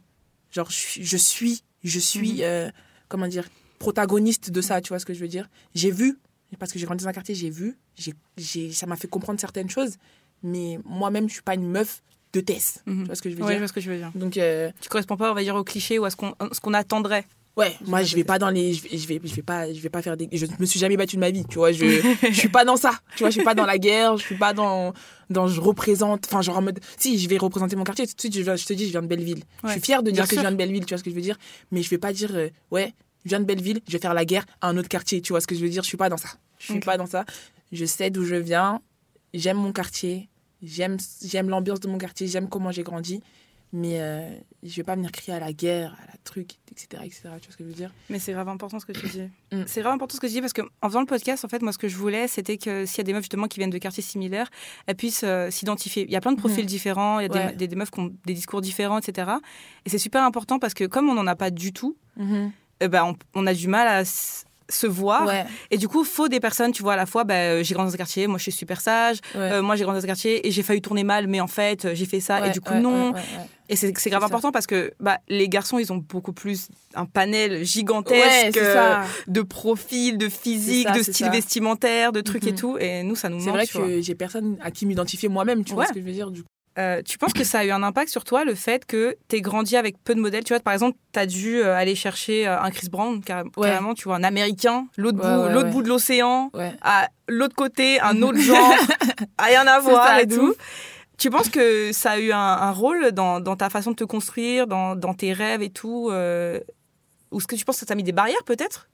[0.50, 2.40] genre, je suis, je suis, je suis, Mhm.
[2.42, 2.70] euh,
[3.08, 6.18] comment dire, protagoniste de ça, tu vois ce que je veux dire J'ai vu,
[6.58, 7.76] parce que j'ai grandi dans un quartier, j'ai vu,
[8.72, 9.96] ça m'a fait comprendre certaines choses,
[10.42, 13.02] mais moi-même, je suis pas une meuf de test, Mhm.
[13.02, 14.10] tu vois ce que je veux Ouais, je dire vois ce que je veux dire.
[14.14, 16.60] Donc, euh, Tu corresponds pas, on va dire, au cliché ou à ce qu'on ce
[16.60, 17.24] qu'on attendrait.
[17.56, 19.80] Ouais, moi je vais pas dans les je vais je vais, je vais pas je
[19.80, 21.86] vais pas faire des je me suis jamais battu de ma vie, tu vois, je
[22.22, 23.00] je suis pas dans ça.
[23.16, 24.92] Tu vois, je suis pas dans la guerre, je suis pas dans
[25.30, 28.20] dans je représente enfin genre en mode si je vais représenter mon quartier tout de
[28.20, 29.42] suite je, te dis je viens de Belleville.
[29.64, 30.36] Je suis fière de Bien dire que sûr.
[30.38, 31.38] je viens de Belleville, tu vois ce que je veux dire,
[31.70, 32.92] mais je vais pas dire euh, ouais,
[33.24, 35.40] je viens de Belleville, je vais faire la guerre à un autre quartier, tu vois
[35.40, 36.28] ce que je veux dire, je suis pas dans ça.
[36.58, 37.24] Je suis pas dans ça.
[37.72, 38.80] Je sais d'où je viens,
[39.32, 40.28] j'aime mon quartier,
[40.62, 43.22] j'aime j'aime l'ambiance de mon quartier, j'aime comment j'ai grandi.
[43.78, 44.30] Mais euh,
[44.62, 47.20] je vais pas venir crier à la guerre, à la truc, etc., etc.
[47.22, 47.92] Tu vois ce que je veux dire?
[48.08, 49.20] Mais c'est grave important ce que tu dis.
[49.52, 49.64] Mm.
[49.66, 51.60] C'est grave important ce que tu dis parce que en faisant le podcast, en fait,
[51.60, 53.68] moi, ce que je voulais, c'était que s'il y a des meufs justement qui viennent
[53.70, 54.48] de quartiers similaires,
[54.86, 56.04] elles puissent euh, s'identifier.
[56.04, 56.66] Il y a plein de profils Mhm.
[56.66, 57.52] différents, il y a des- Ouais.
[57.54, 59.30] des, des meufs qui ont des discours différents, etc.
[59.84, 63.14] Et c'est super important parce que comme on n'en a pas du tout, ben, on,
[63.34, 64.04] on a du mal à
[64.68, 65.26] se voir.
[65.26, 67.74] Ouais, Et du coup, faut des personnes, tu vois, à la fois, bah, euh, j'ai
[67.74, 69.40] grandi dans un quartier, moi je suis super sage, ouais.
[69.52, 71.84] euh, moi j'ai grandi dans un quartier et j'ai failli tourner mal, mais en fait,
[71.84, 73.14] euh, j'ai fait ça et du coup, non.
[73.68, 74.26] Et c'est c'est grave ça.
[74.26, 79.42] important parce que bah, les garçons, ils ont beaucoup plus un panel gigantesque c'est de
[79.42, 81.32] profils, de physique, C'est ça, de c'est style ça.
[81.32, 82.58] vestimentaire, de trucs et Mhm.
[82.58, 82.78] tout.
[82.78, 83.56] Et nous, ça nous C'est manque.
[83.56, 83.86] vrai tu vois.
[83.88, 86.42] que j'ai personne à qui m'identifier moi-même, tu vois ce que je veux dire du
[86.42, 86.48] coup.
[86.78, 89.40] Euh, tu penses que ça a eu un impact sur toi, le fait que tu
[89.40, 90.44] grandi avec peu de modèles?
[90.44, 93.44] Tu vois, par exemple, tu as dû euh, aller chercher euh, un Chris Brown, car-
[93.56, 93.68] Ouais.
[93.70, 96.50] carrément, tu vois, un Américain, l'autre Ouais, bout, ouais, l'autre bout de l'océan,
[96.82, 98.74] à l'autre côté, un autre genre,
[99.38, 100.54] rien à voir et tout.
[101.16, 104.04] Tu penses que ça a eu un, un rôle dans, dans ta façon de te
[104.04, 106.60] construire, dans, dans tes rêves et tout euh,
[107.30, 108.86] Ou est-ce que tu penses que ça t'a mis des barrières peut-être?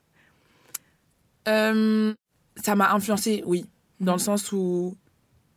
[1.48, 2.14] Euh,
[2.56, 3.66] ça m'a influencé, oui.
[4.00, 4.96] Dans le sens où,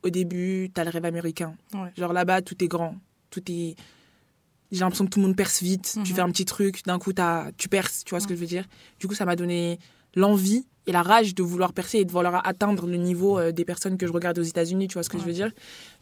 [0.06, 1.56] au début, t'as le rêve américain.
[1.74, 1.92] Ouais.
[1.98, 2.96] Genre là-bas, tout est grand.
[3.32, 3.76] Tout est.
[4.72, 5.94] J'ai l'impression que tout le monde perce vite.
[5.94, 6.16] Tu Mhm.
[6.16, 8.46] fais un petit truc, d'un coup, t'as- tu perces, tu vois ce que je veux
[8.48, 8.66] dire?
[9.00, 9.80] Du coup, ça m'a donné
[10.16, 13.66] l'envie et la rage de vouloir percer et de vouloir atteindre le niveau euh, des
[13.66, 15.52] personnes que je regarde aux États-Unis, tu vois ce que je veux dire?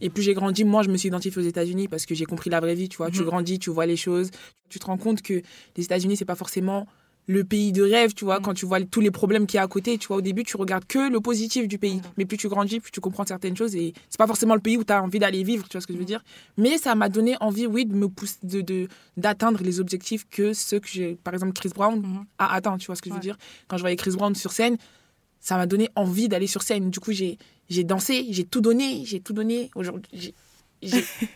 [0.02, 2.50] Et plus j'ai grandi, moi, je me suis identifiée aux États-Unis parce que j'ai compris
[2.50, 3.10] la vraie vie, tu vois?
[3.12, 3.26] Tu Mhm.
[3.26, 4.30] grandis, tu vois les choses.
[4.70, 5.42] Tu te rends compte que
[5.78, 6.88] les États-Unis, c'est pas forcément
[7.28, 8.44] le pays de rêve, tu vois, Mhm.
[8.44, 10.44] quand tu vois tous les problèmes qu'il y a à côté, tu vois, au début,
[10.44, 11.96] tu regardes que le positif du pays.
[11.96, 12.02] Mhm.
[12.18, 14.76] Mais plus tu grandis, plus tu comprends certaines choses et c'est pas forcément le pays
[14.78, 16.08] où tu as envie d'aller vivre, tu vois ce que je veux Mhm.
[16.08, 16.24] dire.
[16.58, 20.80] Mais ça m'a donné envie, oui, de me pousser, de, d'atteindre les objectifs que ceux
[20.82, 23.38] que j'ai, par exemple, Chris Brown a atteint, tu vois ce que je veux dire.
[23.70, 24.76] Quand je voyais Chris Brown sur scène,
[25.40, 26.90] ça m'a donné envie d'aller sur scène.
[26.90, 27.38] Du coup, j'ai,
[27.70, 29.72] j'ai dansé, j'ai tout donné, j'ai tout donné.
[29.76, 30.34] Aujourd'hui,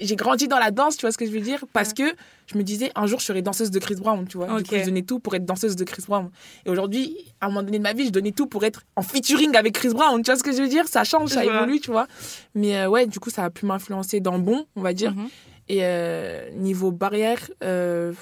[0.01, 1.63] j'ai, grandi dans la danse, tu vois ce que je veux dire?
[1.73, 2.03] Parce que
[2.47, 4.47] je me disais, un jour, je serai danseuse de Chris Brown, tu vois.
[4.61, 6.29] Du coup, je donnais tout pour être danseuse de Chris Brown.
[6.65, 9.01] Et aujourd'hui, à un moment donné de ma vie, je donnais tout pour être en
[9.01, 10.21] featuring avec Chris Brown.
[10.21, 10.87] Tu vois ce que je veux dire?
[10.87, 12.07] Ça change, ça évolue, tu vois.
[12.55, 15.13] Mais euh, ouais, du coup, ça a pu m'influencer dans le bon, on va dire.
[15.13, 15.27] Mhm.
[15.69, 18.13] Et euh, niveau barrière, euh,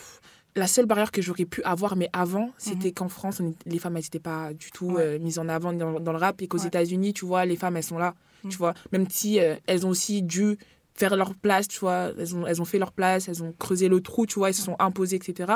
[0.55, 3.97] la seule barrière que j'aurais pu avoir, mais avant, c'était qu'en France, on les femmes,
[3.97, 4.95] elles n'étaient pas du tout Mhm.
[4.95, 5.19] Ouais.
[5.19, 6.41] mises en avant dans, dans le rap.
[6.41, 6.67] Et qu'aux Ouais.
[6.67, 8.15] États-Unis, tu vois, les femmes, elles sont là.
[8.43, 8.51] Mhm.
[8.51, 10.57] Tu vois, même si elles ont aussi dû
[10.97, 13.87] faire leur place, tu vois, elles ont, elles ont fait leur place, elles ont creusé
[13.89, 15.53] le trou, tu vois, elles se sont imposées, etc.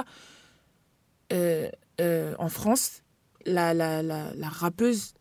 [1.31, 1.69] Euh,
[2.01, 3.03] euh, en France,
[3.45, 5.13] la, la, la, la rappeuse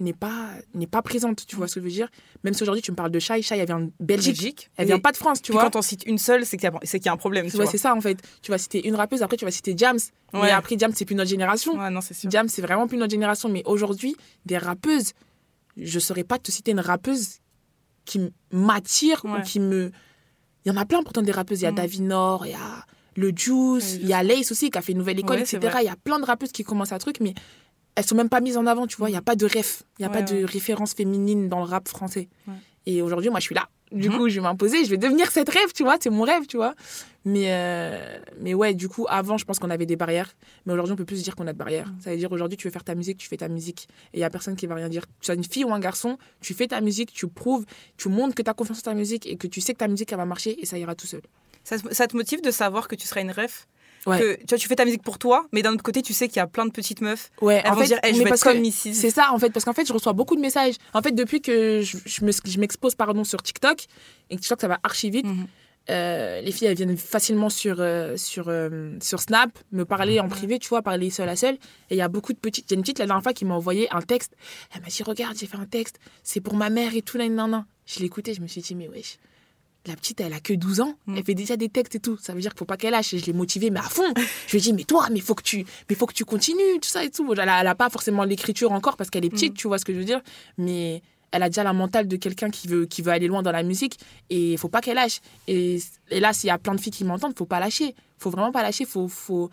[0.00, 2.08] n'est pas, n'est pas présente, tu vois ce que je veux dire
[2.42, 4.36] Même si aujourd'hui, tu me parles de Shai, Shai, elle vient de Belgique.
[4.36, 4.70] Belgique.
[4.78, 6.70] Elle Et vient pas de France, tu vois quand on cite une seule, c'est qu'il
[6.70, 7.46] y, qu'il y a un problème.
[7.50, 7.70] Tu Ouais, vois.
[7.70, 8.18] c'est ça en fait.
[8.40, 9.98] Tu vas citer une rappeuse, après tu vas citer Jams.
[10.32, 10.40] Ouais.
[10.42, 11.78] Mais après, Jams, c'est plus notre génération.
[11.78, 12.30] Ouais, non, c'est sûr.
[12.30, 13.50] Jam, c'est vraiment plus notre génération.
[13.50, 14.16] Mais aujourd'hui,
[14.46, 15.12] des rappeuses,
[15.76, 17.39] je saurais pas te citer une rappeuse
[18.10, 19.38] qui m'attire Ouais.
[19.38, 19.90] ou qui me.
[20.64, 21.60] Il y en a plein pourtant des rappeuses.
[21.60, 21.76] Il y a Mm.
[21.76, 22.84] Davinor, il y a
[23.16, 25.76] le Juice, il y a Lace aussi qui a fait une nouvelle école, Ouais, etc.
[25.80, 27.34] Il y a plein de rappeuses qui commencent un truc, mais
[27.94, 29.08] elles sont même pas mises en avant, tu vois.
[29.08, 31.58] Il n'y a pas de ref, il n'y a Ouais, pas de référence féminine dans
[31.58, 32.28] le rap français.
[32.86, 33.68] Et aujourd'hui, moi, je suis là.
[33.92, 34.16] Du Mhm.
[34.18, 36.56] coup, je vais m'imposer, je vais devenir cette rêve, tu vois, c'est mon rêve, tu
[36.56, 36.74] vois.
[37.24, 40.32] Mais, euh, mais ouais, du coup, avant, je pense qu'on avait des barrières.
[40.64, 41.88] Mais aujourd'hui, on peut plus se dire qu'on a de barrières.
[41.88, 42.00] Mhm.
[42.00, 43.88] Ça veut dire aujourd'hui, tu veux faire ta musique, tu fais ta musique.
[44.14, 45.02] Et il y a personne qui va rien dire.
[45.02, 48.08] Que tu sois une fille ou un garçon, tu fais ta musique, tu prouves, tu
[48.08, 50.12] montres que tu as confiance en ta musique et que tu sais que ta musique,
[50.12, 51.22] elle va marcher et ça ira tout seul.
[51.64, 53.66] Ça, te- ça te motive de savoir que tu seras une ref?
[54.06, 54.18] Ouais.
[54.18, 56.26] que tu vois, tu fais ta musique pour toi, mais d'un autre côté, tu sais
[56.28, 57.30] qu'il y a plein de petites meufs.
[57.42, 58.94] Ouais, Elles vont se dire, Eh, je mais vais parce être comme Mrs.
[58.94, 60.74] C'est ça, en fait, parce qu'en fait, je reçois beaucoup de messages.
[60.94, 63.84] En fait, depuis que je, je me- je m'expose pardon, sur TikTok,
[64.30, 65.46] et que TikTok, ça va archi vite, Mhm.
[65.90, 70.28] euh, les filles, elles viennent facilement sur, euh, sur, euh, sur Snap me parler en
[70.28, 71.54] privé, tu vois, parler seule à seule.
[71.90, 72.70] Et il y a beaucoup de petites.
[72.70, 74.32] Il y a une petite, la dernière fois, qui m'a envoyé un texte.
[74.74, 77.28] Elle m'a dit Regarde, j'ai fait un texte, c'est pour ma mère et tout, là,
[77.28, 77.64] nan, nan.
[77.86, 79.18] Je l'ai écouté, je me suis dit Mais wesh.
[79.86, 81.16] La petite, elle a que 12 ans, Mm.
[81.16, 82.18] elle fait déjà des textes et tout.
[82.18, 83.14] Ça veut dire qu'il faut pas qu'elle lâche.
[83.14, 84.12] Et je l'ai motivée, mais à fond.
[84.46, 86.80] Je lui ai dit, mais toi, mais faut que tu, mais faut que tu continues,
[86.82, 87.30] tout ça et tout.
[87.32, 89.56] Elle a, elle a pas forcément l'écriture encore parce qu'elle est petite, Mm.
[89.56, 90.20] tu vois ce que je veux dire.
[90.58, 93.52] Mais elle a déjà la mentale de quelqu'un qui veut, qui veut aller loin dans
[93.52, 95.20] la musique et il faut pas qu'elle lâche.
[95.46, 95.78] Et,
[96.10, 97.94] et là, s'il y a plein de filles qui m'entendent, faut pas lâcher.
[98.18, 98.84] Faut vraiment pas lâcher.
[98.84, 99.48] Faut, faut...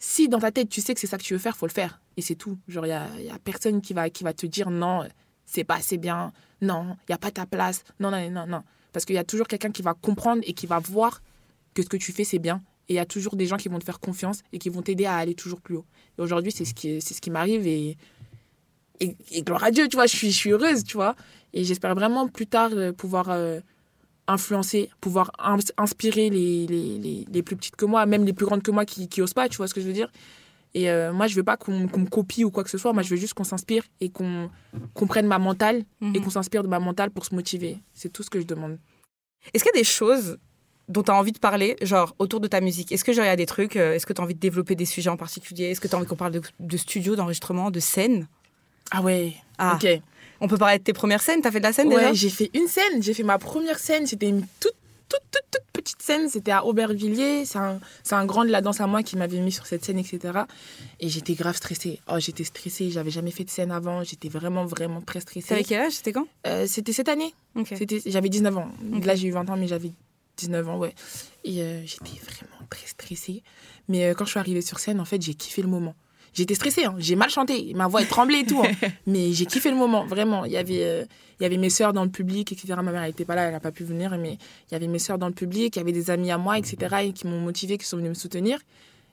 [0.00, 1.72] Si dans ta tête, tu sais que c'est ça que tu veux faire, faut le
[1.72, 2.00] faire.
[2.16, 2.56] Et c'est tout.
[2.68, 5.04] Genre, il y a, y a personne qui va, qui va te dire non,
[5.44, 6.32] c'est pas assez bien.
[6.62, 7.84] Non, il y a pas ta place.
[8.00, 8.62] Non, non, non, non.
[8.92, 11.22] Parce qu'il y a toujours quelqu'un qui va comprendre et qui va voir
[11.74, 12.62] que ce que tu fais, c'est bien.
[12.88, 14.82] Et il y a toujours des gens qui vont te faire confiance et qui vont
[14.82, 15.84] t'aider à aller toujours plus haut.
[16.18, 17.96] Et aujourd'hui, c'est ce qui, c'est ce qui m'arrive et,
[19.00, 21.14] et, et gloire à Dieu, tu vois, je suis, je suis heureuse, tu vois.
[21.52, 23.60] Et j'espère vraiment plus tard euh, pouvoir euh,
[24.26, 28.46] influencer, pouvoir ins- inspirer les, les, les, les plus petites que moi, même les plus
[28.46, 30.10] grandes que moi qui, qui osent pas, tu vois ce que je veux dire.
[30.74, 32.92] Et euh, moi, je veux pas qu'on qu'on me copie ou quoi que ce soit.
[32.92, 34.50] Moi, je veux juste qu'on s'inspire et qu'on
[34.94, 36.20] qu'on prenne ma mentale et Mhm.
[36.22, 37.78] qu'on s'inspire de ma mentale pour se motiver.
[37.94, 38.78] C'est tout ce que je demande.
[39.54, 40.38] Est-ce qu'il y a des choses
[40.88, 42.92] dont tu as envie de parler, genre autour de ta musique?
[42.92, 44.40] Est-ce que genre, il y a des trucs euh, Est-ce que tu as envie de
[44.40, 45.66] développer des sujets en particulier?
[45.70, 48.26] Est-ce que tu as envie qu'on parle de, de studio, d'enregistrement, de scène?
[48.90, 49.34] Ah ouais.
[49.58, 49.88] Ah, Ok.
[50.40, 51.40] On peut parler de tes premières scènes?
[51.42, 52.12] T'as fait de la scène Ouais, déjà?
[52.12, 53.02] j'ai fait une scène.
[53.02, 54.06] J'ai fait ma première scène.
[54.06, 54.72] C'était une toute,
[55.08, 56.28] toute, toute, toute petite scène.
[56.28, 57.44] C'était à Aubervilliers.
[57.44, 59.84] C'est un, c'est un grand de la danse à moi qui m'avait mis sur cette
[59.84, 60.40] scène, etc.
[61.00, 62.00] Et j'étais grave stressée.
[62.08, 62.90] Oh, j'étais stressée.
[62.90, 64.02] J'avais jamais fait de scène avant.
[64.04, 65.64] J'étais vraiment, vraiment très T'avais stressée.
[65.64, 65.92] quel âge?
[65.92, 66.26] C'était quand?
[66.46, 67.34] Euh, C'était cette année.
[67.56, 67.74] Ok.
[67.76, 68.68] C'était, j'avais 19 ans.
[69.04, 69.92] Là, j'ai eu 20 ans, mais j'avais
[70.36, 70.94] 19 ans, ouais.
[71.44, 73.42] Et euh, j'étais vraiment très stressée.
[73.88, 75.94] Mais euh, quand je suis arrivée sur scène, en fait, j'ai kiffé le moment.
[76.38, 76.94] J'étais stressée, hein.
[76.98, 78.62] j'ai mal chanté, ma voix est tremblée et tout.
[78.64, 78.88] hein.
[79.06, 80.44] Mais j'ai kiffé le moment, vraiment.
[80.44, 81.04] Il y avait, euh,
[81.40, 82.74] il y avait mes sœurs dans le public, etc.
[82.76, 84.38] Ma mère, n'était pas là, elle n'a pas pu venir, mais
[84.70, 86.56] il y avait mes sœurs dans le public, il y avait des amis à moi,
[86.58, 86.76] etc.
[87.04, 88.60] Et qui m'ont motivée, qui sont venus me soutenir.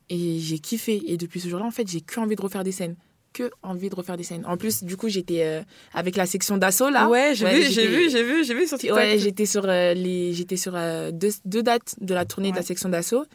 [0.10, 1.02] Et j'ai kiffé.
[1.12, 2.96] Et depuis ce jour-là, en fait, j'ai que envie de refaire des scènes.
[3.34, 4.46] Que envie de refaire des scènes.
[4.46, 5.62] En plus, du coup, j'étais euh,
[5.94, 7.10] avec la section d'assaut, là.
[7.10, 8.98] Ouais, j'ai vu, j'ai vu, j'ai vu, j'ai vu sur TikTok.
[8.98, 12.56] Ouais, j'étais sur, euh, les, j'étais sur euh, deux, deux dates de la tournée de
[12.56, 13.26] la section d'assaut.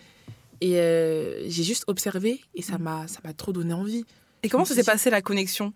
[0.60, 4.04] Et euh, j'ai juste observé et ça m'a, ça m'a trop donné envie.
[4.42, 5.72] Et comment ça s'est passé la connexion?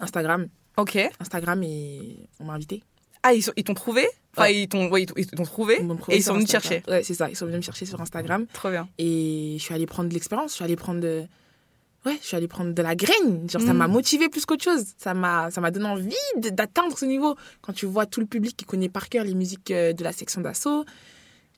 [0.00, 0.96] Instagram, Ok.
[1.18, 2.82] Instagram et on m'a invité.
[3.22, 4.06] Ah, ils t'ont trouvé?
[4.36, 4.60] Enfin, Ouais.
[4.62, 5.74] ils t'ont ouais, trouvé trouvé
[6.08, 6.82] et ils sont venus te chercher.
[6.86, 7.28] Ouais, c'est ça.
[7.28, 8.88] Ils sont venus me chercher sur Instagram Trop bien.
[8.98, 10.50] et je suis allée prendre de l'expérience.
[10.52, 11.24] Je suis allée prendre de,
[12.06, 13.48] ouais, je suis allée prendre de la graine.
[13.50, 13.78] Genre ça Mm.
[13.78, 14.84] m'a motivée plus qu'autre chose.
[14.98, 17.34] Ça m'a, ça m'a donné envie d'atteindre ce niveau.
[17.60, 20.12] Quand tu vois tout le public qui connaît par cœur les musiques euh, de la
[20.12, 20.84] section d'assaut.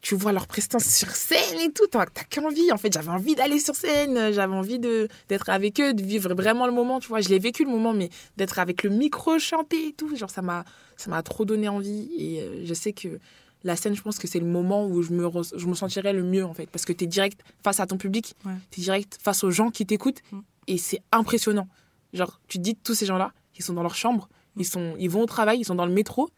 [0.02, 2.72] Tu vois leur prestance sur scène et tout, t'as qu'envie.
[2.72, 6.32] En fait, j'avais envie d'aller sur scène, j'avais envie de d'être avec eux, de vivre
[6.34, 7.20] vraiment le moment, tu vois.
[7.20, 10.40] Je l'ai vécu le moment, mais d'être avec le micro chanté et tout, genre ça
[10.42, 10.64] m'a
[10.96, 12.10] ça m'a trop donné envie.
[12.18, 13.18] Et euh, je sais que
[13.62, 16.22] la scène, je pense que c'est le moment où je me, je me sentirais le
[16.22, 16.64] mieux, en fait.
[16.70, 18.52] Parce que tu es direct face à ton public, Ouais.
[18.70, 20.38] tu es direct face aux gens qui t'écoutent, Mm.
[20.68, 21.68] et c'est impressionnant.
[22.14, 25.10] Genre, tu te dis, tous ces gens-là, ils sont dans leur chambre, ils, sont, ils
[25.10, 26.30] vont au travail, ils sont dans le métro,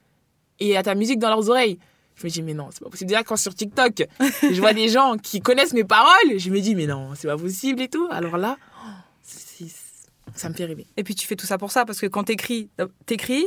[0.59, 1.79] et il y a ta musique dans leurs oreilles.
[2.22, 3.08] Je me dis, mais non, c'est pas possible.
[3.08, 4.06] Déjà, quand sur TikTok,
[4.42, 7.37] je vois des gens qui connaissent mes paroles, je me dis, mais non, c'est pas
[7.37, 8.06] possible et tout.
[8.11, 8.56] Alors là,
[8.87, 9.64] oh,
[10.35, 10.87] ça me fait rêver.
[10.96, 12.70] Et puis tu fais tout ça pour ça, parce que quand t'écris,
[13.06, 13.46] t'écris,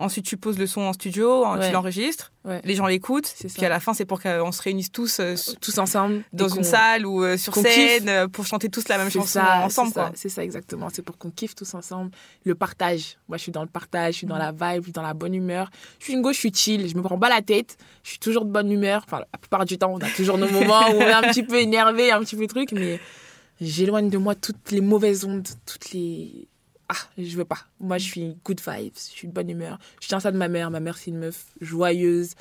[0.00, 1.66] ensuite tu poses le son en studio, Ouais.
[1.68, 2.60] tu l'enregistres, Ouais.
[2.64, 5.78] les gens l'écoutent, puis à la fin c'est pour qu'on se réunisse tous euh, Tous
[5.78, 6.24] ensemble.
[6.32, 7.64] dans une salle ou euh, sur scène
[8.00, 8.08] kiffe.
[8.08, 9.88] euh, pour chanter tous la même chanson ça, ensemble.
[9.90, 10.12] c'est ça, Quoi.
[10.14, 10.88] C'est ça, exactement.
[10.92, 12.10] C'est pour qu'on kiffe tous ensemble.
[12.44, 13.18] Le partage.
[13.28, 15.14] Moi, je suis dans le partage, je suis dans la vibe, je suis dans la
[15.14, 15.70] bonne humeur.
[15.98, 17.76] Je suis une gauche, je suis chill, je me prends pas la tête.
[18.02, 19.02] Je suis toujours de bonne humeur.
[19.06, 21.42] Enfin, la plupart du temps, on a toujours nos moments où on est un petit
[21.42, 22.98] peu énervé, un petit peu truc, mais
[23.60, 26.48] j'éloigne de moi toutes les mauvaises ondes, toutes les.
[26.92, 27.58] Ah, je veux pas.
[27.78, 29.78] Moi, je suis good vibes, je suis de bonne humeur.
[30.00, 30.70] Je tiens ça de ma mère.
[30.72, 32.34] Ma mère, c'est une meuf joyeuse,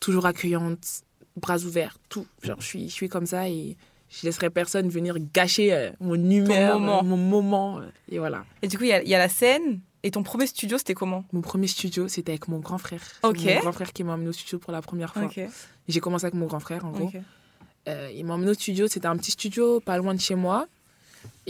[0.00, 1.02] toujours accueillante,
[1.36, 2.26] bras ouverts, tout.
[2.42, 3.76] Genre, je suis, je suis comme ça et
[4.08, 7.02] je laisserai personne venir gâcher euh, mon humeur, moment.
[7.04, 7.78] mon moment.
[7.80, 8.44] euh, et voilà.
[8.62, 9.80] Et du coup, il y, a- il y a la scène.
[10.02, 11.26] Et ton premier studio, c'était comment?
[11.34, 13.02] Mon premier studio, c'était avec mon grand frère.
[13.02, 13.36] C'est Ok.
[13.56, 15.24] Mon grand frère qui m'a emmené au studio pour la première fois.
[15.88, 17.10] J'ai commencé avec mon grand frère, en gros.
[17.88, 18.88] Euh, il m'a emmené au studio.
[18.88, 20.66] C'était un petit studio pas loin de chez moi.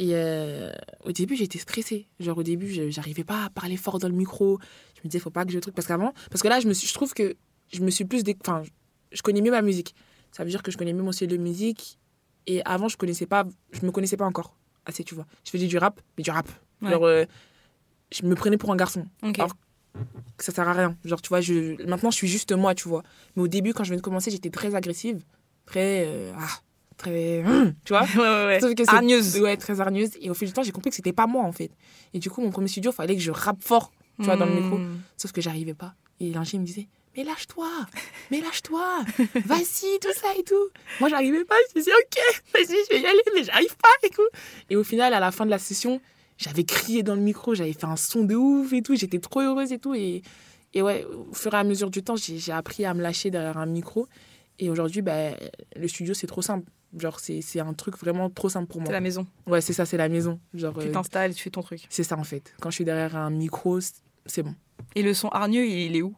[0.03, 0.73] Et euh,
[1.05, 2.09] au début, j'étais stressée.
[2.21, 4.59] Genre, au début, j'arrivais pas à parler fort dans le micro.
[4.95, 5.75] Je me disais, faut pas que je truc.
[5.75, 7.37] Parce qu'avant, parce que là, je, me suis, je trouve que
[7.71, 8.23] je me suis plus.
[8.25, 8.63] dé- Enfin,
[9.13, 9.95] je connais mieux ma musique.
[10.33, 11.99] Ça veut dire que je connais mieux mon style de musique.
[12.47, 13.45] Et avant, je connaissais pas.
[13.73, 15.27] Je me connaissais pas encore assez, tu vois.
[15.45, 16.49] Je faisais du rap, mais du rap.
[16.81, 16.91] Ouais.
[16.93, 17.25] Genre, euh,
[18.11, 19.05] je me prenais pour un garçon.
[19.23, 19.39] Ok.
[19.39, 19.55] Alors,
[20.39, 20.97] Ça sert à rien.
[21.05, 21.81] Genre, tu vois, je...
[21.87, 23.03] maintenant, je suis juste moi, tu vois.
[23.37, 25.23] Mais au début, quand je venais de commencer, j'étais très agressive.
[25.67, 26.05] Très.
[26.07, 26.49] euh, ah,
[27.01, 27.43] très.
[27.85, 28.03] tu vois?
[28.17, 29.41] Ouais, ouais, que.
[29.41, 30.13] Ouais, très hargneuse.
[30.21, 31.71] Et au fil du temps, j'ai compris que c'était pas moi, en fait.
[32.15, 34.55] Et du coup, mon premier studio, fallait que je rappe fort, tu vois, dans le
[34.55, 34.79] micro.
[34.79, 35.01] Hmm.
[35.17, 35.95] Sauf que j'arrivais pas.
[36.21, 37.69] Et l'ingé me disait, mais lâche-toi,
[38.31, 39.05] mais lâche-toi,
[39.47, 40.69] vas-y, tout ça et tout.
[41.01, 41.57] Moi, j'arrivais pas.
[41.71, 44.29] Je me disais, ok, vas-y, je vais y aller, mais j'arrive pas et tout.
[44.69, 46.01] Et au final, à la fin de la session,
[46.37, 48.95] j'avais crié dans le micro, j'avais fait un son de ouf et tout.
[48.95, 49.95] J'étais trop heureuse et tout.
[49.95, 50.23] Et,
[50.75, 53.31] et ouais, au fur et à mesure du temps, j'ai j'ai appris à me lâcher
[53.31, 54.07] derrière un micro.
[54.59, 55.31] Et aujourd'hui, bah,
[55.75, 56.71] le studio, c'est trop simple.
[56.99, 58.93] Genre, c'est c'est un truc vraiment trop simple pour C'est moi.
[58.93, 59.27] la maison.
[59.47, 60.41] Ouais, c'est ça, c'est la maison.
[60.55, 61.87] Genre, Tu euh, t'installes, tu fais ton truc.
[61.89, 62.53] c'est ça en fait.
[62.61, 63.79] Quand je suis derrière un micro,
[64.27, 64.55] c'est bon.
[64.97, 66.15] Et le son hargneux, il est où?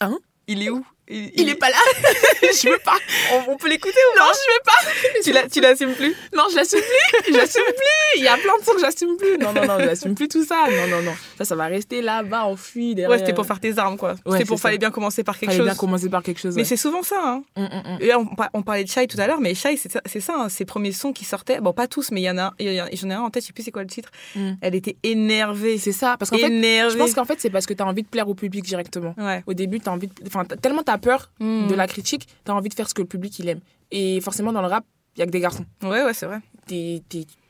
[0.00, 0.18] Hein?
[0.48, 0.84] Il est où?
[1.08, 1.76] Il, Il est pas là
[2.42, 2.96] Je veux pas
[3.32, 6.44] On, on peut l'écouter ou Non, je veux pas Tu l'as- Tu l'assumes plus Non,
[6.50, 9.52] je l'assume plus J'assume plus Il y a plein de sons que j'assume plus Non,
[9.52, 11.12] non, non, j'assume plus tout ça Non, non, non.
[11.38, 13.10] Ça, ça va rester là-bas, enfoui derrière.
[13.10, 14.12] Ouais, c'était pour faire tes armes, quoi.
[14.26, 15.66] Ouais, c'était pour fallait bien commencer par quelque Fallait chose.
[15.66, 16.56] bien commencer par quelque chose.
[16.56, 17.42] Mais c'est souvent ça, hein.
[17.56, 17.68] Hum.
[18.00, 20.00] Et là, on, par- on parlait de Shai tout à l'heure, mais Shai, c'est ça,
[20.20, 21.60] ça hein, ses premiers sons qui sortaient.
[21.60, 23.42] Bon, pas tous, mais il y en a, y a- j'en ai un en tête,
[23.42, 24.10] je sais plus c'est quoi le titre.
[24.34, 24.52] Mm.
[24.60, 25.78] Elle était énervée.
[25.78, 28.08] C'est ça, parce qu'en fait, je pense qu'en fait, c'est parce que t'as envie de
[28.08, 29.14] plaire au public directement.
[29.18, 29.42] Ouais.
[29.46, 30.12] Au début, t'as envie de...
[30.26, 33.38] Enfin, tellement t'as peur de la critique, t'as envie de faire ce que le public,
[33.38, 33.60] il aime.
[33.90, 34.84] Et forcément, dans le rap,
[35.16, 35.64] il y a que des garçons.
[35.82, 36.40] Ouais, ouais, c'est vrai.
[36.70, 37.02] Il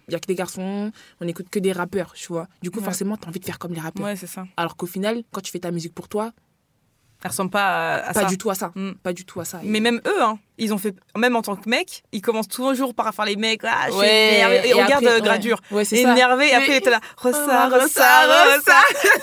[0.09, 2.47] y a que des garçons, on écoute que des rappeurs, tu vois.
[2.63, 2.85] Du coup, Ouais.
[2.85, 4.05] forcément, t'as envie de faire comme les rappeurs.
[4.07, 4.47] Ouais, c'est ça.
[4.57, 6.33] Alors qu'au final, quand tu fais ta musique pour toi,
[7.23, 8.27] Elle ressemble pas à, à pas ça.
[8.27, 8.73] du tout à ça.
[8.77, 8.93] Mm.
[9.03, 9.61] Pas du tout à ça.
[9.65, 12.95] Mais même eux, hein, ils ont fait, même en tant que mec, ils commencent toujours
[12.95, 13.61] par faire les mecs.
[13.65, 14.61] Ah, je suis Ouais, énervé.
[14.65, 15.61] Et, et regarde après, euh, Gradure.
[15.71, 15.97] Ouais, ça.
[15.97, 17.01] Énervé, et après, était là.
[17.19, 18.05] Rossa, Rossa,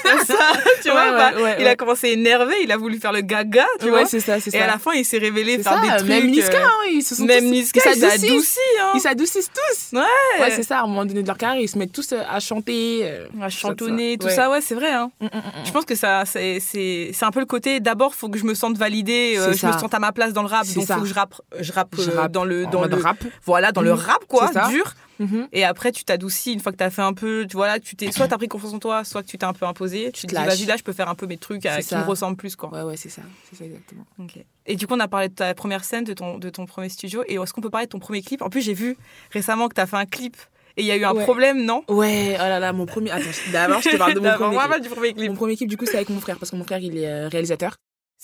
[0.03, 0.37] Rossa,
[0.83, 1.69] tu vois, Ouais, bah, ouais, ouais, il ouais.
[1.69, 4.05] a commencé énervé, il a voulu faire le gaga, tu ouais, vois.
[4.05, 4.57] c'est ça, c'est ça.
[4.57, 6.09] Et à la fin, il s'est révélé faire ça, des trucs.
[6.09, 8.23] Même Niska, euh, hein, ils se sont Même tous- Niska, ils s'adoucissent.
[8.31, 8.59] adouci.
[8.81, 8.91] Hein.
[8.95, 9.97] Ils s'adoucissent tous.
[9.97, 10.03] Ouais.
[10.41, 10.79] Ouais, c'est ça.
[10.79, 13.09] À un moment donné de leur carrière, ils se mettent tous euh, à chanter.
[13.41, 14.35] à chantonner, tout Ouais.
[14.35, 14.91] ça, ouais, c'est vrai.
[14.91, 15.11] Hein.
[15.19, 15.65] mm, mm, mm.
[15.65, 17.79] Je pense que ça, c'est, c'est, c'est un peu le côté.
[17.79, 19.77] D'abord, faut que je me sente validée, je me ça.
[19.79, 20.95] sente à ma place dans le rap, donc ça.
[20.95, 21.13] faut que je
[21.59, 23.17] je rappe, Je euh, rappe dans le, dans le rap.
[23.45, 23.97] voilà, dans le Mhm.
[23.99, 24.93] rap quoi, dur.
[25.19, 25.47] Mhm.
[25.53, 28.11] Et après, tu t'adoucis une fois que t'as fait un peu, tu voilà, tu t'es,
[28.11, 30.11] soit t'as pris confiance en toi, soit que tu t'es un peu imposé.
[30.11, 31.89] Tu te te dis, vas-y là, je peux faire un peu mes trucs à, C'est
[31.89, 32.69] qui me ressemblent plus quoi.
[32.73, 33.21] Ouais, ouais, c'est ça.
[33.49, 34.05] C'est ça exactement.
[34.19, 34.43] Ok.
[34.65, 36.89] Et du coup, on a parlé de ta première scène, de ton, de ton premier
[36.89, 37.23] studio.
[37.27, 38.41] Et est-ce qu'on peut parler de ton premier clip?
[38.41, 38.97] En plus, j'ai vu
[39.31, 40.35] récemment que t'as fait un clip
[40.77, 41.23] et il y a eu un Ouais.
[41.23, 41.83] problème, non?
[41.87, 43.11] Ouais, oh là là, mon premier.
[43.11, 44.81] Attends, d'abord, je te parle de mon clip.
[44.81, 45.29] du premier clip.
[45.29, 47.07] Mon premier clip, du coup, c'est avec mon frère, parce que mon frère, il est
[47.07, 47.75] euh, réalisateur.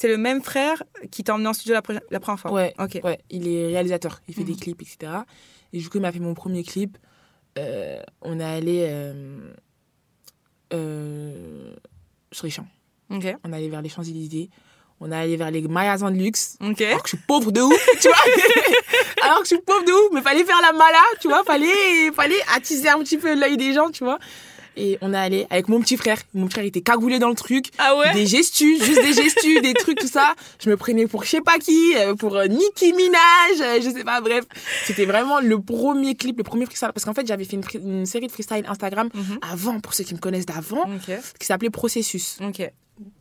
[0.02, 0.82] C'est le même frère
[1.12, 2.54] qui t'a emmené en studio la, pre- la première fois.
[2.54, 2.74] Ouais.
[2.80, 3.02] Ok.
[3.04, 4.22] Ouais, il est réalisateur.
[4.30, 4.60] Il fait des Mhm.
[4.60, 5.12] clips, etc.
[5.74, 6.98] Et du coup, il m'a fait mon premier clip.
[7.58, 9.52] Euh, on est allé euh,
[10.74, 11.74] euh,
[12.32, 12.68] sur les champs.
[13.10, 13.26] Ok.
[13.44, 14.50] On est allé vers les Champs-Élysées.
[15.02, 16.58] On est allé vers les magasins de luxe.
[16.62, 16.80] Ok.
[16.82, 18.18] Alors que je suis pauvre de ouf, tu vois.
[19.24, 21.44] Alors que je suis pauvre de ouf, mais fallait faire la mala, tu vois.
[21.44, 24.20] Fallait, fallait attiser un petit peu l'œil des gens, tu vois.
[24.78, 26.18] Et on est allé avec mon petit frère.
[26.34, 27.68] Mon frère était cagoulé dans le truc.
[27.78, 30.36] Ah ouais Des gestus, juste des gestus, des trucs, tout ça.
[30.64, 33.90] Je me prenais pour je sais pas qui, euh, pour euh, Nicki Minaj, euh, je
[33.90, 34.46] sais pas, bref.
[34.86, 36.92] C'était vraiment le premier clip, le premier freestyle.
[36.94, 39.40] Parce qu'en fait, j'avais fait une, série de freestyle Instagram Mhm.
[39.42, 40.86] avant, pour ceux qui me connaissent d'avant,
[41.40, 42.38] qui s'appelait Processus.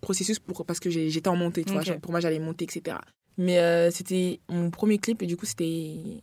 [0.00, 1.82] Processus pour, parce que j'étais en montée, tu vois.
[2.02, 2.96] Pour moi, j'allais monter, etc.
[3.37, 6.20] Mais euh, c'était mon premier clip et du coup, c'était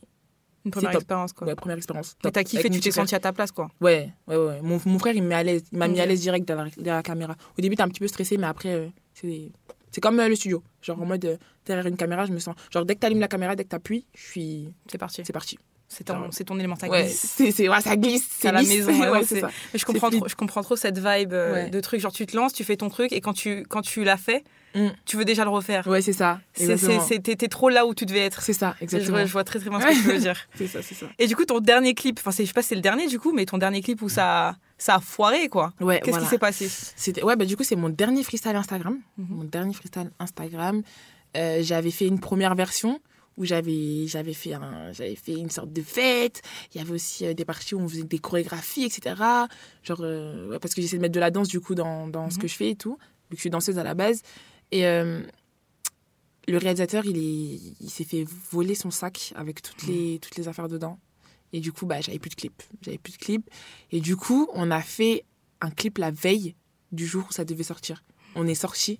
[0.66, 1.48] Une première expérience quoi.
[1.48, 2.16] ouais, première expérience.
[2.24, 3.70] Mais t'as kiffé, tu t'es senti à ta place quoi.
[3.82, 4.60] Ouais, ouais, ouais.
[4.62, 5.64] Mon, mon frère, il me met à l'aise.
[5.72, 7.36] Il m'a mis à l'aise direct derrière, derrière la caméra.
[7.58, 9.52] Au début, t'es un petit peu stressé, mais après, euh, c'est
[9.92, 10.62] c'est comme euh, le studio.
[10.82, 12.56] Genre en mode euh, derrière une caméra, je me sens.
[12.72, 14.70] Genre dès que t'allumes la caméra, dès que t'appuies, je suis.
[14.92, 15.22] C'est parti.
[15.24, 15.58] C'est parti.
[15.88, 17.34] C'est ton, c'est ton élément, ça Ouais, glisse.
[17.38, 18.24] c'est c'est- ouais, ça glisse.
[18.24, 18.70] à C'est la lisse.
[18.88, 19.50] maison, ouais, ouais, ouais, c'est ça.
[19.74, 21.70] Je comprends trop, je comprends trop cette vibe euh, Ouais.
[21.70, 22.00] de truc.
[22.02, 24.44] Genre, tu te lances, tu fais ton truc, et quand tu, quand tu l'as fait,
[24.76, 24.90] Mm.
[25.06, 25.88] tu veux déjà le refaire.
[25.88, 26.40] Ouais, c'est ça.
[26.54, 28.42] T'es, t'es trop là où tu devais être.
[28.42, 29.26] C'est ça, exactement.
[29.26, 30.38] je vois très très bien ce que tu veux dire.
[30.56, 31.08] C'est ça, c'est ça.
[31.18, 33.18] Et du coup, ton dernier clip, enfin, je sais pas si c'est le dernier du
[33.20, 35.74] coup, mais ton dernier clip où ça, ça a foiré quoi.
[35.80, 36.26] Ouais, Qu'est-ce voilà.
[36.26, 36.68] qui s'est passé?
[36.96, 39.28] C'était ouais bah du coup c'est mon dernier freestyle Instagram, Mhm.
[39.30, 40.82] mon dernier freestyle Instagram.
[41.38, 43.00] Euh, j'avais fait une première version
[43.38, 46.42] où j'avais j'avais fait un j'avais fait une sorte de fête.
[46.74, 49.16] Il y avait aussi euh, des parties où on faisait des chorégraphies etc.
[49.84, 52.36] Genre euh, parce que j'essaie de mettre de la danse du coup dans, dans ce
[52.36, 52.42] Mhm.
[52.42, 52.98] que je fais et tout
[53.30, 54.22] vu que je suis danseuse à la base
[54.72, 55.22] et euh,
[56.48, 60.48] le réalisateur il est il s'est fait voler son sac avec toutes les toutes les
[60.48, 61.00] affaires dedans
[61.54, 63.50] et du coup bah j'avais plus de clip j'avais plus de clip
[63.92, 65.26] et du coup on a fait
[65.62, 66.56] un clip la veille
[66.92, 68.04] du jour où ça devait sortir.
[68.36, 69.00] On est sorti.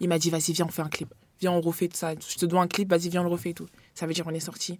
[0.00, 1.12] Il m'a dit, vas-y, viens, on fait un clip.
[1.40, 2.14] Viens, on refait tout ça.
[2.14, 3.68] Je te dois un clip, vas-y, viens, on le refait et tout.
[3.94, 4.78] Ça veut dire, on est sorti.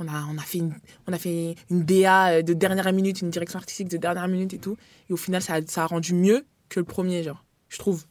[0.00, 0.74] On a, on a fait une,
[1.06, 4.58] on a fait une DA de dernière minute, une direction artistique de dernière minute et
[4.58, 4.76] tout.
[5.08, 7.43] Et au final, ça, ça a rendu mieux que le premier, genre.
[7.74, 8.04] Je trouve.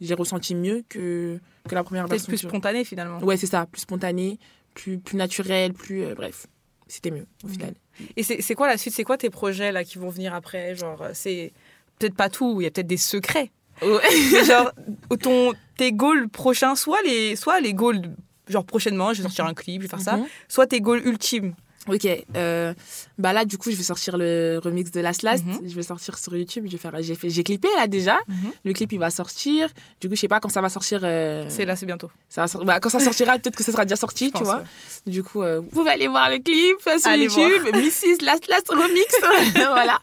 [0.00, 2.28] J'ai ressenti mieux que, que la première Peut-être version.
[2.30, 2.50] plus tu vois.
[2.52, 3.18] spontané finalement.
[3.20, 4.38] Ouais, c'est ça, plus spontané,
[4.74, 6.02] plus, plus naturel, plus.
[6.04, 6.46] euh, bref,
[6.88, 7.74] c'était mieux au final.
[8.16, 8.94] Et c'est quoi la suite?
[8.94, 10.74] C'est quoi tes projets là qui vont venir après?
[10.74, 11.52] Genre, euh, c'est
[11.98, 13.50] peut-être pas tout, il y a peut-être des secrets.
[14.46, 14.72] Genre,
[15.20, 18.14] ton, tes goals prochains, soit les, soit les goals,
[18.48, 20.26] genre prochainement, je vais sortir un clip, je vais faire ça, Mhm.
[20.48, 21.54] soit tes goals ultimes.
[21.88, 22.74] Ok, euh,
[23.16, 25.60] bah là du coup je vais sortir le remix de Last Last, Mhm.
[25.66, 28.18] je vais sortir sur YouTube, je vais faire, j'ai fait, j'ai clippé là déjà,
[28.64, 31.46] le clip il va sortir, du coup je sais pas quand ça va sortir, euh,
[31.48, 32.10] C'est là, c'est bientôt.
[32.28, 34.32] ça va sor- bah, quand ça sortira peut-être que ça sera déjà sorti, Je tu
[34.34, 34.56] pense, vois.
[34.58, 34.62] ouais.
[35.10, 38.68] Du coup euh, vous pouvez aller voir le clip sur Allez YouTube, Mrs Last Last
[38.68, 39.98] remix, voilà.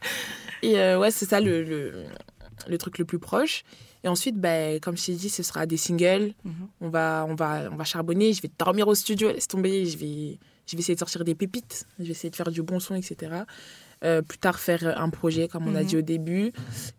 [0.63, 2.05] Et ouais c'est ça le, le,
[2.67, 3.63] le truc le plus proche.
[4.03, 6.33] Et ensuite, bah, comme je t'ai dit, ce sera des singles.
[6.43, 6.53] Mhm.
[6.81, 8.31] On, va, on, va, on va charbonner.
[8.31, 9.85] Je vais dormir au studio, laisse tomber.
[9.87, 10.37] Je vais,
[10.67, 11.85] je vais essayer de sortir des pépites.
[11.99, 13.43] Je vais essayer de faire du bon son, etc.
[14.03, 15.87] Euh, plus tard, faire un projet, comme on a Mhm.
[15.87, 16.51] dit au début.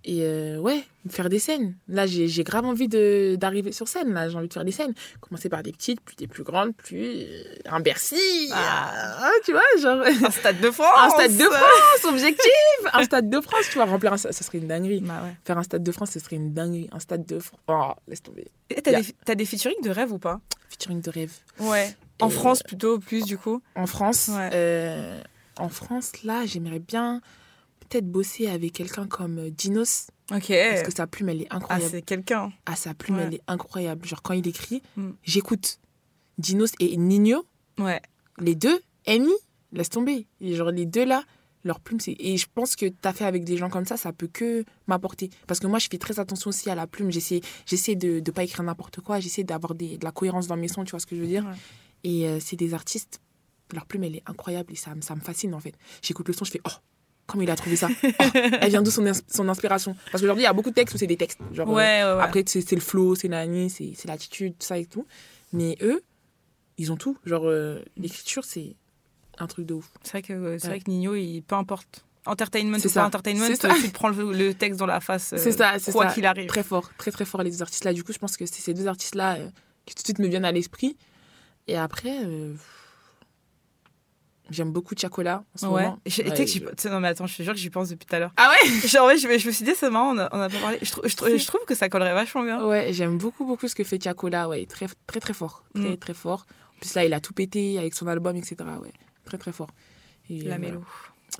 [0.05, 1.77] Et euh, ouais, faire des scènes.
[1.87, 4.13] Là, j'ai grave envie d'arriver sur scène.
[4.13, 4.95] Là, j'ai envie de faire des scènes.
[5.21, 8.17] Commencer par des petites, puis des plus grandes, puis euh, un Bercy.
[8.53, 9.27] Ah.
[9.27, 10.03] euh, tu vois, genre.
[10.27, 12.51] Un stade de France Un stade de France, objectif
[12.93, 14.17] Un stade de France, tu vois, remplir un...
[14.17, 15.01] Ça serait une dinguerie.
[15.01, 15.37] Bah ouais.
[15.45, 16.89] Faire un stade de France, ce serait une dinguerie.
[16.91, 17.61] Un stade de France.
[17.69, 18.49] Oh, laisse tomber.
[18.71, 19.03] Et T'as Yeah.
[19.03, 20.41] des, t'as des featuring de rêve ou pas?
[20.69, 21.33] Featuring de rêve.
[21.61, 21.95] Ouais.
[22.21, 24.51] En France plutôt, plus du coup En France, Ouais.
[24.53, 25.23] euh,
[25.57, 27.21] en France, là, j'aimerais bien
[27.81, 30.09] peut-être bosser avec quelqu'un comme euh, Dinos.
[30.31, 30.49] Ok.
[30.49, 31.91] Parce que sa plume, elle est Ah, incroyable.
[31.91, 32.53] c'est quelqu'un.
[32.67, 33.25] Ah, sa plume, Ouais.
[33.25, 34.05] elle est incroyable.
[34.07, 35.11] Genre, quand il écrit, Mm.
[35.23, 35.79] j'écoute.
[36.39, 37.45] Dinos et Nino,
[37.79, 38.01] Ouais.
[38.39, 39.33] les deux, Amy,
[39.73, 40.27] laisse tomber.
[40.41, 41.25] Et genre, les deux là,
[41.65, 42.15] leur plume, c'est.
[42.19, 45.31] Et je pense que t'as fait avec des gens comme ça, ça peut que m'apporter.
[45.47, 47.11] Parce que moi, je fais très attention aussi à la plume.
[47.11, 49.19] J'essaie, j'essaie de ne pas écrire n'importe quoi.
[49.19, 51.27] J'essaie d'avoir des- de la cohérence dans mes sons, tu vois ce que je veux
[51.27, 51.45] dire?
[51.45, 51.57] Ouais.
[52.05, 53.21] Et euh, c'est des artistes,
[53.73, 55.75] leur plume, elle est incroyable et ça, me- ça me fascine en fait.
[56.03, 56.71] J'écoute le son, je fais Oh,
[57.27, 57.89] comment il a trouvé ça?
[58.05, 59.95] Oh, Elle vient d'où son, son inspiration?
[60.11, 61.39] Parce qu'aujourd'hui, il y a beaucoup de textes où c'est des textes.
[61.53, 62.25] Genre, Ouais, euh, ouais, ouais.
[62.25, 65.07] Après, c'est le flow, c'est l'année, c'est l'attitude, tout ça et tout.
[65.53, 66.03] Mais eux,
[66.79, 67.19] ils ont tout.
[67.25, 68.77] Genre, euh, l'écriture, c'est
[69.39, 69.91] un truc de ouf.
[70.03, 72.05] C'est vrai que, c'est vrai que Nino, il, peu importe.
[72.27, 73.01] Entertainment C'est ou ça.
[73.03, 73.69] pas entertainment, ça.
[73.81, 75.33] tu te prends le, le texte dans la face.
[75.33, 76.15] euh, c'est ça, c'est Quoi ça.
[76.15, 76.47] qu'il arrive.
[76.47, 77.93] Très fort, très très fort les deux artistes-là.
[77.95, 79.49] Du coup, je pense que c'est ces deux artistes-là euh,
[79.87, 80.97] qui tout de suite me viennent à l'esprit.
[81.69, 82.55] Et après, euh,
[84.51, 85.83] j'aime beaucoup Chacola en ce Ouais.
[85.83, 85.99] moment.
[86.07, 88.19] Je- Ouais, je- non, mais attends, je te jure que j'y pense depuis tout à
[88.19, 88.33] l'heure.
[88.37, 88.69] Ah ouais?
[88.89, 90.59] Genre, ouais, je, me- je me suis dit, c'est marrant, on a, on a pas
[90.59, 90.79] parlé.
[90.83, 92.65] Je, trou- je, trou- je trouve que ça collerait vachement bien.
[92.65, 94.49] Ouais, j'aime beaucoup, beaucoup ce que fait Chacola.
[94.49, 95.65] Ouais, très, très, très fort.
[95.75, 95.97] Très, Mm.
[95.99, 96.47] très fort.
[96.77, 98.57] En plus, là, il a tout pété avec son album, etc.
[98.81, 98.93] Ouais,
[99.25, 99.69] très, très fort.
[100.31, 100.85] Et, La euh, mélo.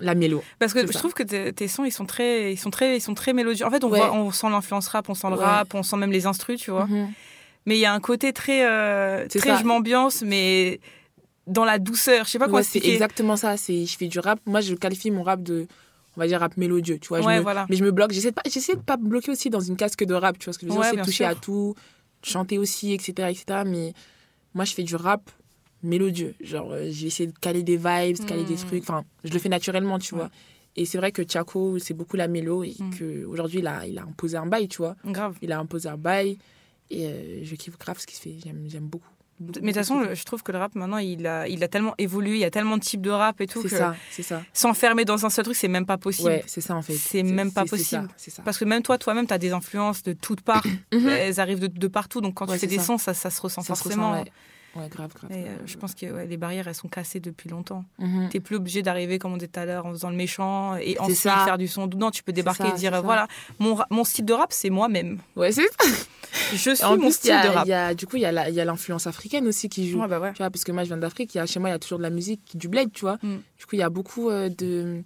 [0.01, 0.43] La mélo.
[0.59, 0.99] Parce que je ça.
[0.99, 3.65] trouve que tes, tes sons, ils sont très, ils sont très, ils sont très mélodieux.
[3.65, 3.97] En fait, on, Ouais.
[3.99, 6.69] voit, on sent l'influence rap, on sent le rap, on sent même les instrus, tu
[6.69, 6.85] vois.
[6.85, 7.11] Mhm.
[7.69, 9.55] Mais il y a un côté très, euh, très ça.
[9.57, 10.79] je m'ambiance, mais
[11.45, 12.25] dans la douceur.
[12.25, 13.57] Je sais pas Ouais, c'est exactement ça.
[13.57, 14.39] C'est, je fais du rap.
[14.47, 15.67] Moi, je qualifie mon rap de,
[16.17, 16.97] on va dire, rap mélodieux.
[16.99, 17.67] Tu vois, je Ouais, me- voilà.
[17.69, 18.11] Mais je me bloque.
[18.11, 20.39] J'essaie de pas, j'essaie de pas me bloquer aussi dans une casque de rap.
[20.39, 21.27] Tu vois ce que je veux dire Ouais, de bien toucher sûr.
[21.27, 21.75] à tout,
[22.23, 23.61] chanter aussi, etc., etc.
[23.67, 23.93] Mais
[24.55, 25.29] moi, je fais du rap
[25.83, 26.33] mélodieux.
[26.41, 28.65] Genre, euh, j'ai essayé de caler des vibes, caler des Mm.
[28.67, 28.83] trucs.
[28.83, 30.29] Enfin, je le fais naturellement, tu vois.
[30.75, 32.89] Et c'est vrai que Chaco, c'est beaucoup la mélo et Mm.
[32.97, 34.95] qu'aujourd'hui, il a, il a imposé un bail, tu vois.
[35.05, 35.35] Grave.
[35.41, 36.37] Il a imposé un bail
[36.91, 38.37] et euh, je kiffe grave ce qu'il fait.
[38.43, 39.07] J'aime, beaucoup.
[39.39, 41.69] Beaucoup, Mais de toute façon, je trouve que le rap maintenant, il a, il a
[41.69, 44.21] tellement évolué, il y a tellement de types de rap et tout C'est ça, c'est
[44.23, 44.41] ça.
[44.51, 46.27] s'enfermer dans un seul truc, c'est même pas possible.
[46.27, 46.95] Ouais, c'est ça en fait.
[46.95, 48.07] C'est même pas c'est ça, possible.
[48.17, 48.41] C'est ça.
[48.43, 50.63] Parce que même toi, toi-même, tu as des influences de toutes parts.
[50.93, 51.07] Mhm.
[51.07, 52.19] Elles arrivent de, de partout.
[52.19, 52.83] Donc quand Ouais, tu fais des ça.
[52.83, 54.11] sons, ça, ça se ressent Ça se forcément.
[54.11, 54.31] ressent, ouais.
[54.75, 55.31] Ouais, grave, grave.
[55.31, 57.83] Et, euh, je pense que ouais, les barrières, elles sont cassées depuis longtemps.
[57.97, 58.29] Mhm.
[58.29, 60.97] T'es plus obligé d'arriver, comme on disait tout à l'heure, en faisant le méchant et
[60.99, 61.43] ensuite ça.
[61.45, 61.87] faire du son.
[61.87, 63.27] Non, tu peux débarquer ça, et dire voilà,
[63.57, 65.19] mon, mon style de rap, c'est moi-même.
[65.35, 65.65] Ouais, c'est
[66.53, 67.65] Je suis En mon plus, style a- de rap.
[67.65, 69.69] il y a- du coup, il y a la- il y a l'influence africaine aussi
[69.69, 69.99] qui joue.
[70.01, 70.31] Ouais, bah ouais.
[70.33, 71.37] Tu vois, parce que moi, je viens d'Afrique.
[71.45, 73.17] Chez moi, il y a toujours de la musique, du bled, tu vois.
[73.23, 73.37] Mm.
[73.57, 75.01] Du coup, il y a beaucoup euh, de,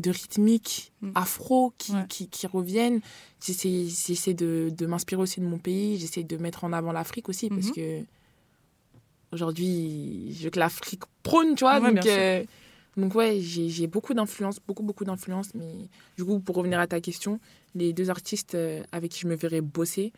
[0.00, 1.10] de rythmiques Mm.
[1.14, 2.04] afro qui, Ouais.
[2.08, 3.00] qui, qui reviennent.
[3.44, 5.98] J'essaie j'essaie de, de m'inspirer aussi de mon pays.
[5.98, 7.72] J'essaie de mettre en avant l'Afrique aussi parce Mhm.
[7.74, 8.00] que
[9.34, 11.80] aujourd'hui, je veux que l'Afrique prône, tu vois.
[11.80, 12.44] Ouais, donc, euh,
[12.96, 15.48] donc, ouais, j'ai j'ai beaucoup d'influence, beaucoup, beaucoup d'influence.
[15.54, 17.38] Mais du coup, pour revenir à ta question,
[17.74, 20.12] les deux artistes euh, avec qui je me verrais bosser,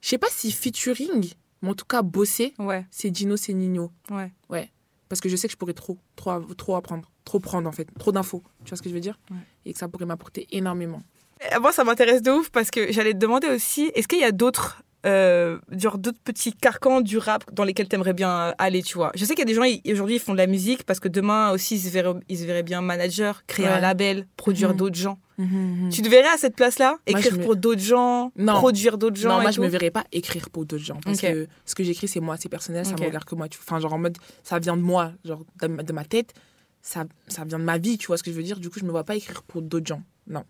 [0.00, 3.90] je sais pas si featuring, mais en tout cas bosser, Ouais, c'est Dino, c'est Nino.
[4.10, 4.70] ouais.
[5.08, 7.86] Parce que je sais que je pourrais trop, trop, trop apprendre, trop prendre en fait,
[7.98, 8.42] trop d'infos.
[8.64, 9.18] Tu vois ce que je veux dire?
[9.30, 9.36] Ouais.
[9.64, 11.02] Et que ça pourrait m'apporter énormément.
[11.40, 14.24] Et Moi, ça m'intéresse de ouf parce que j'allais te demander aussi, est-ce qu'il y
[14.24, 18.52] a d'autres euh, genre d'autres petits carcans du rap dans lesquels tu aimerais bien euh,
[18.58, 19.12] aller, tu vois.
[19.14, 19.62] Je sais qu'il y a des gens,
[19.92, 22.44] aujourd'hui, ils font de la musique parce que demain aussi, ils se verraient, ils se
[22.44, 23.72] verraient bien manager, créer Ouais.
[23.72, 24.76] un label, produire Mhm.
[24.76, 25.18] d'autres gens.
[25.36, 25.44] Tu...
[25.90, 26.96] Tu te verrais à cette place-là?
[27.06, 28.54] Écrire me- pour d'autres gens, Non.
[28.54, 29.62] produire d'autres gens Non, moi, je tout?
[29.62, 30.98] me verrais pas écrire pour d'autres gens.
[31.04, 33.00] Parce que ce que j'écris, c'est moi, c'est personnel, ça Ok.
[33.00, 33.48] me regarde que moi.
[33.48, 36.34] tu- Enfin, genre en mode, ça vient de moi, genre de ma, tête,
[36.82, 38.58] ça, ça vient de ma vie, tu vois ce que je veux dire?
[38.60, 40.02] Du coup, je me vois pas écrire pour d'autres gens.
[40.28, 40.44] Non.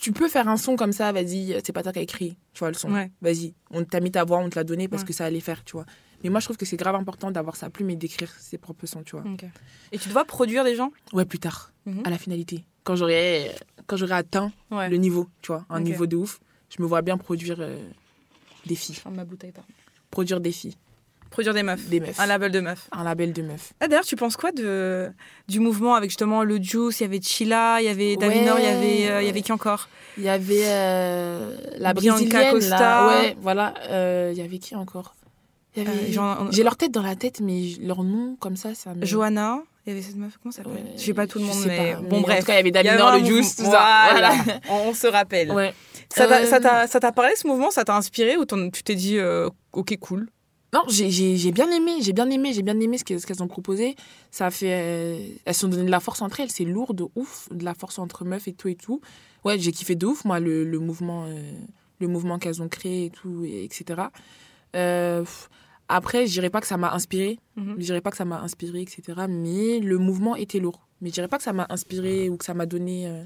[0.00, 2.60] Tu peux faire un son comme ça, vas-y, c'est pas toi qui as écrit, tu
[2.60, 2.92] vois, le son.
[2.92, 3.10] Ouais.
[3.20, 5.08] Vas-y, on t'a mis ta voix, on te l'a donné parce Ouais.
[5.08, 5.86] que ça allait faire, tu vois.
[6.24, 8.86] Mais moi, je trouve que c'est grave important d'avoir sa plume et d'écrire ses propres
[8.86, 9.24] sons, tu vois.
[9.92, 10.90] Et tu dois produire des gens?
[11.12, 12.02] Ouais, plus tard, Mhm.
[12.04, 12.64] à la finalité.
[12.84, 13.54] Quand j'aurai
[13.86, 14.88] quand j'aurai atteint Ouais.
[14.88, 16.40] le niveau, tu vois, un niveau de ouf,
[16.70, 17.78] je me vois bien produire euh,
[18.66, 18.98] des filles.
[19.10, 19.68] Ma bouteille, pardon.
[20.10, 20.74] Produire des filles,
[21.30, 21.86] Produire des meufs.
[21.88, 22.18] des meufs.
[22.18, 22.88] Un label de meufs.
[22.92, 23.72] Un label de meufs.
[23.80, 25.10] Ah, D'ailleurs, tu penses quoi de,
[25.48, 27.00] du mouvement avec justement le Juice?
[27.00, 28.72] Il y avait Chila, il y avait Davinor, il y Ouais.
[28.72, 29.88] avait, euh, il y avait qui encore?
[30.16, 32.78] Il y avait euh, la Bianca brésilienne, Costa.
[32.80, 33.06] là.
[33.08, 33.74] Ouais, voilà.
[33.90, 35.14] Euh, Il y avait qui encore?
[35.76, 35.84] Euh,
[36.50, 39.04] J'ai leur tête dans la tête, mais leur nom, comme ça, ça me...
[39.04, 39.60] Johanna.
[39.86, 40.82] Il y avait cette meuf, comment ça s'appelle?
[40.84, 42.40] Ouais, Je sais pas tout le monde, mais pas, bon, mais en bref.
[42.40, 44.08] tout cas, il y avait Davinor, le Juice, tout ça.
[44.10, 44.32] Voilà.
[44.70, 45.52] on se rappelle.
[45.52, 45.72] Ouais.
[46.10, 46.26] Ça
[47.00, 47.70] t'a- parlé ce mouvement?
[47.70, 49.18] Ça t'a inspiré ou tu t'es dit
[49.72, 50.28] ok cool?
[50.74, 53.48] Non, j'ai- bien aimé, j'ai bien aimé, j'ai bien aimé ce que- ce qu'elles ont
[53.48, 53.96] proposé.
[54.30, 56.92] Ça a fait, euh, elles se sont donné de la force entre elles, c'est lourd
[56.92, 59.00] de ouf, de la force entre meufs et tout et tout.
[59.44, 61.52] Ouais, j'ai kiffé de ouf moi le, le mouvement, euh,
[62.00, 64.02] le mouvement qu'elles ont créé et tout, et etc.
[64.76, 65.24] Euh,
[65.88, 67.76] après, je dirais pas que ça m'a inspiré, Mhm.
[67.78, 69.02] je dirais pas que ça m'a inspiré, etc.
[69.28, 70.86] Mais le mouvement était lourd.
[71.00, 73.24] Mais je dirais pas que ça m'a inspiré ou que ça m'a donné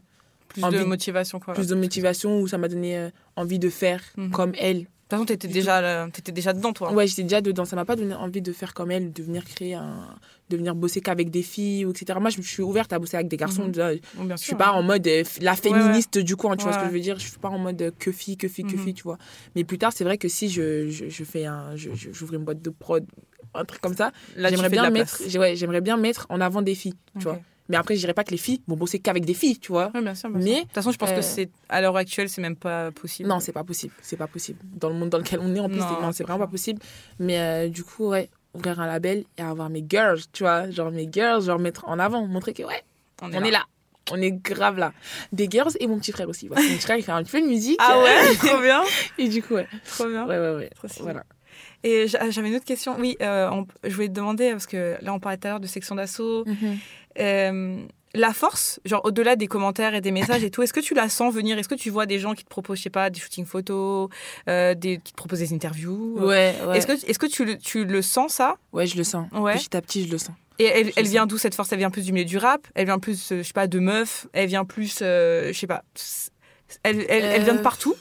[0.48, 1.54] Plus Envie- de motivation quoi.
[1.54, 4.30] plus de motivation ou ça m'a donné envie de faire Mhm.
[4.30, 4.86] comme elle.
[5.16, 6.92] Toute façon, t'étais déjà, là- t'étais déjà dedans toi.
[6.92, 7.64] Ouais, j'étais déjà dedans.
[7.66, 10.06] Ça m'a pas donné envie de faire comme elle, de venir créer un.
[10.50, 12.18] de venir bosser qu'avec des filles, etc.
[12.20, 13.62] Moi, je je suis ouverte à bosser avec des garçons.
[13.64, 13.70] Mhm.
[13.72, 13.90] déjà.
[14.14, 14.38] Bon, Je sûr.
[14.38, 15.56] suis pas en mode euh, la ouais.
[15.56, 17.80] féministe du coin, tu vois ce que je veux dire Je suis pas en mode
[17.80, 18.84] euh, que fille, que fille, que Mhm.
[18.84, 19.16] fille, tu vois.
[19.56, 21.74] Mais plus tard, c'est vrai que si je, je, je fais un.
[21.76, 23.06] je- je- J'ouvre une boîte de prod,
[23.54, 26.94] un truc comme ça, j'aimerais bien, mettre, ouais, j'aimerais bien mettre en avant des filles,
[27.18, 27.40] tu vois.
[27.68, 29.90] Mais après, je dirais pas que les filles vont bosser qu'avec des filles, tu vois.
[29.94, 30.28] Ouais, bien sûr.
[30.30, 32.56] bien Mais, de toute façon, je pense euh, que c'est à l'heure actuelle, c'est même
[32.56, 33.28] pas possible.
[33.28, 33.94] Non, c'est pas possible.
[34.02, 34.58] C'est pas possible.
[34.64, 36.80] Dans le monde dans lequel on est, en plus, Non, c'est- vraiment pas possible.
[37.18, 40.90] Mais euh, du coup, ouais, ouvrir un label et avoir mes girls, tu vois, genre
[40.90, 42.82] mes girls, genre mettre en avant, montrer que ouais,
[43.22, 43.64] on est, là.
[44.10, 44.92] On est grave là.
[45.32, 46.48] Des girls et mon petit frère aussi.
[46.48, 47.78] Mon petit frère, il fait un peu de musique.
[47.80, 48.82] Ah ouais, trop bien,
[49.18, 49.68] Et du coup, ouais.
[49.86, 50.26] trop bien.
[50.26, 50.70] Ouais, ouais, ouais.
[50.74, 51.04] Trop.
[51.04, 51.22] Voilà.
[51.84, 52.96] Et j'a- j'avais une autre question.
[52.98, 55.60] Oui, euh, on- je voulais te demander parce que là, on parlait tout à l'heure
[55.60, 56.44] de section d'assaut.
[57.18, 57.84] Euh,
[58.14, 61.08] la force, genre au-delà des commentaires et des messages et tout, est-ce que tu la
[61.08, 61.58] sens venir?
[61.58, 64.10] Est-ce que tu vois des gens qui te proposent, je sais pas, des shootings photos,
[64.48, 66.16] euh, des, qui te proposent des interviews?
[66.18, 66.76] Ouais, ouais.
[66.76, 68.56] Est-ce que, est-ce que tu, le, tu le sens ça?
[68.72, 69.28] Ouais, je le sens.
[69.32, 69.56] Ouais.
[69.56, 70.34] Petit à petit, je le sens.
[70.58, 71.72] Et elle, elle vient d'où cette force?
[71.72, 72.66] Elle vient plus du milieu du rap?
[72.74, 74.26] Elle vient plus, je sais pas, de meufs?
[74.34, 75.82] Elle vient plus, je sais pas.
[76.82, 77.94] Elle, elle, elle vient de partout?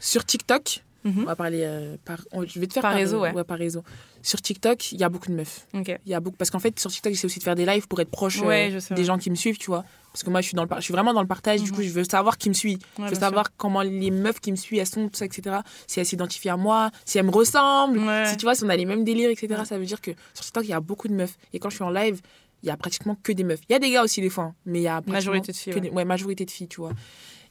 [0.00, 1.22] Sur TikTok, Mhm.
[1.22, 2.18] on va parler euh, par.
[2.32, 3.44] on- Je vais te faire Par réseau, ouais.
[3.44, 3.82] par réseau.
[4.22, 5.66] Sur TikTok, il y a beaucoup de meufs.
[5.74, 5.98] Ok.
[6.06, 7.88] Il y a beaucoup parce qu'en fait sur TikTok j'essaie aussi de faire des lives
[7.88, 9.04] pour être proche euh, Ouais, des ouais.
[9.04, 10.84] gens qui me suivent tu vois parce que moi je suis dans le par- je
[10.84, 11.76] suis vraiment dans le partage du Mhm.
[11.76, 14.52] coup je veux savoir qui me suit Ouais, je veux savoir comment les meufs qui
[14.52, 15.56] me suivent elles sont tout ça etc
[15.88, 17.98] si elles s'identifient à moi si elles me ressemblent.
[17.98, 18.26] Ouais.
[18.26, 19.64] si tu vois si on a les mêmes délires etc Ouais.
[19.64, 21.76] ça veut dire que sur TikTok il y a beaucoup de meufs et quand je
[21.76, 22.20] suis en live
[22.62, 24.44] il y a pratiquement que des meufs il y a des gars aussi des fois
[24.44, 25.88] hein, mais il y a pratiquement Majorité de filles, que ouais.
[25.88, 26.92] des- ouais, majorité de filles tu vois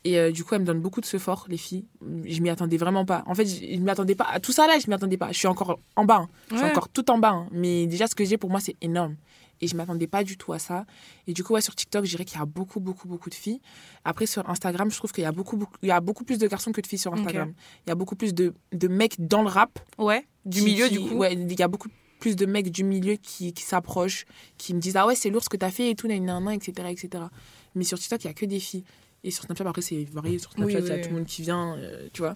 [0.03, 1.85] et euh, du coup, elles me donnent beaucoup de ce fort, les filles.
[2.25, 3.23] Je m'y attendais vraiment pas.
[3.27, 4.25] En fait, je je m'y attendais pas.
[4.25, 5.31] À tout ça là, je m'y attendais pas.
[5.31, 6.17] Je suis encore en bas.
[6.23, 6.29] hein.
[6.49, 6.71] Je suis Ouais.
[6.71, 7.29] encore tout en bas.
[7.31, 7.47] hein.
[7.51, 9.15] Mais déjà, ce que j'ai pour moi, c'est énorme.
[9.63, 10.85] Et je m'attendais pas du tout à ça.
[11.27, 13.35] Et du coup, ouais, sur TikTok, je dirais qu'il y a beaucoup, beaucoup, beaucoup de
[13.35, 13.61] filles.
[14.03, 16.39] Après, sur Instagram, je trouve qu'il y a beaucoup, beaucoup, il y a beaucoup plus
[16.39, 17.53] de garçons que de filles sur Instagram.
[17.85, 19.77] Il y a beaucoup plus de, de mecs dans le rap.
[19.99, 21.15] Ouais, du milieu, qui- du coup.
[21.17, 21.89] Ouais, il y a beaucoup
[22.19, 24.25] plus de mecs du milieu qui, qui s'approchent,
[24.57, 26.43] qui me disent Ah ouais, c'est lourd ce que t'as fait et tout, nan, nan,
[26.43, 27.25] nan, etc., etc.
[27.75, 28.83] Mais sur TikTok, il y a que des filles.
[29.23, 30.39] Et sur Snapchat, après, c'est varié.
[30.39, 32.35] Sur Snapchat, Oui, il y a oui, tout le monde qui vient, euh, tu vois.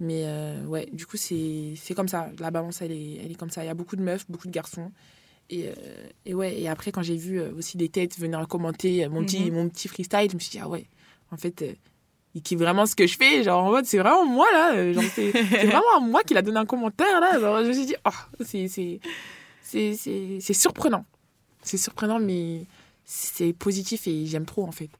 [0.00, 2.30] Mais euh, ouais, du coup, c'est c'est comme ça.
[2.38, 3.64] La balance, elle est, elle est comme ça.
[3.64, 4.92] Il y a beaucoup de meufs, beaucoup de garçons.
[5.50, 5.72] Et, euh,
[6.26, 9.56] et ouais, et après, quand j'ai vu aussi des têtes venir commenter mon, petit, Mhm.
[9.56, 10.84] mon petit freestyle, je me suis dit, ah ouais,
[11.30, 11.64] en fait,
[12.34, 13.42] il kiffe vraiment ce que je fais.
[13.42, 14.92] Genre, en mode, c'est vraiment moi, là.
[14.92, 15.30] Genre, c'est
[15.66, 17.40] vraiment à moi qu'il a donné un commentaire, là.
[17.40, 18.10] Genre, je me suis dit, oh,
[18.44, 19.00] c'est- c'est
[19.62, 21.04] c'est- c'est c'est surprenant.
[21.62, 22.66] C'est surprenant, mais
[23.06, 24.90] c'est positif et j'aime trop, en fait.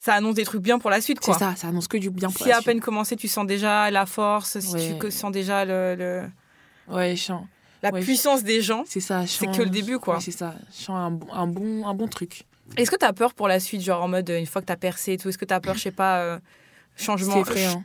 [0.00, 2.28] Ça annonce des trucs bien pour la suite, C'est ça, ça annonce que du bien
[2.30, 2.66] pour Si la à suite.
[2.66, 4.98] peine commencé, tu sens déjà la force, si Ouais.
[5.00, 7.44] tu sens déjà le, le- Ouais, je sens.
[7.82, 8.00] la Ouais.
[8.00, 8.84] puissance des gens.
[8.86, 9.22] C'est ça.
[9.22, 10.14] je C'est que le début, quoi.
[10.16, 10.54] Ouais, c'est ça.
[10.70, 12.44] Je sens un, bon- un, bon, un bon truc.
[12.76, 14.72] Est-ce que tu as peur pour la suite, genre en mode une fois que tu
[14.72, 16.38] as percé et tout Est-ce que tu as peur, je sais pas, euh,
[16.96, 17.82] changement C'est effrayant.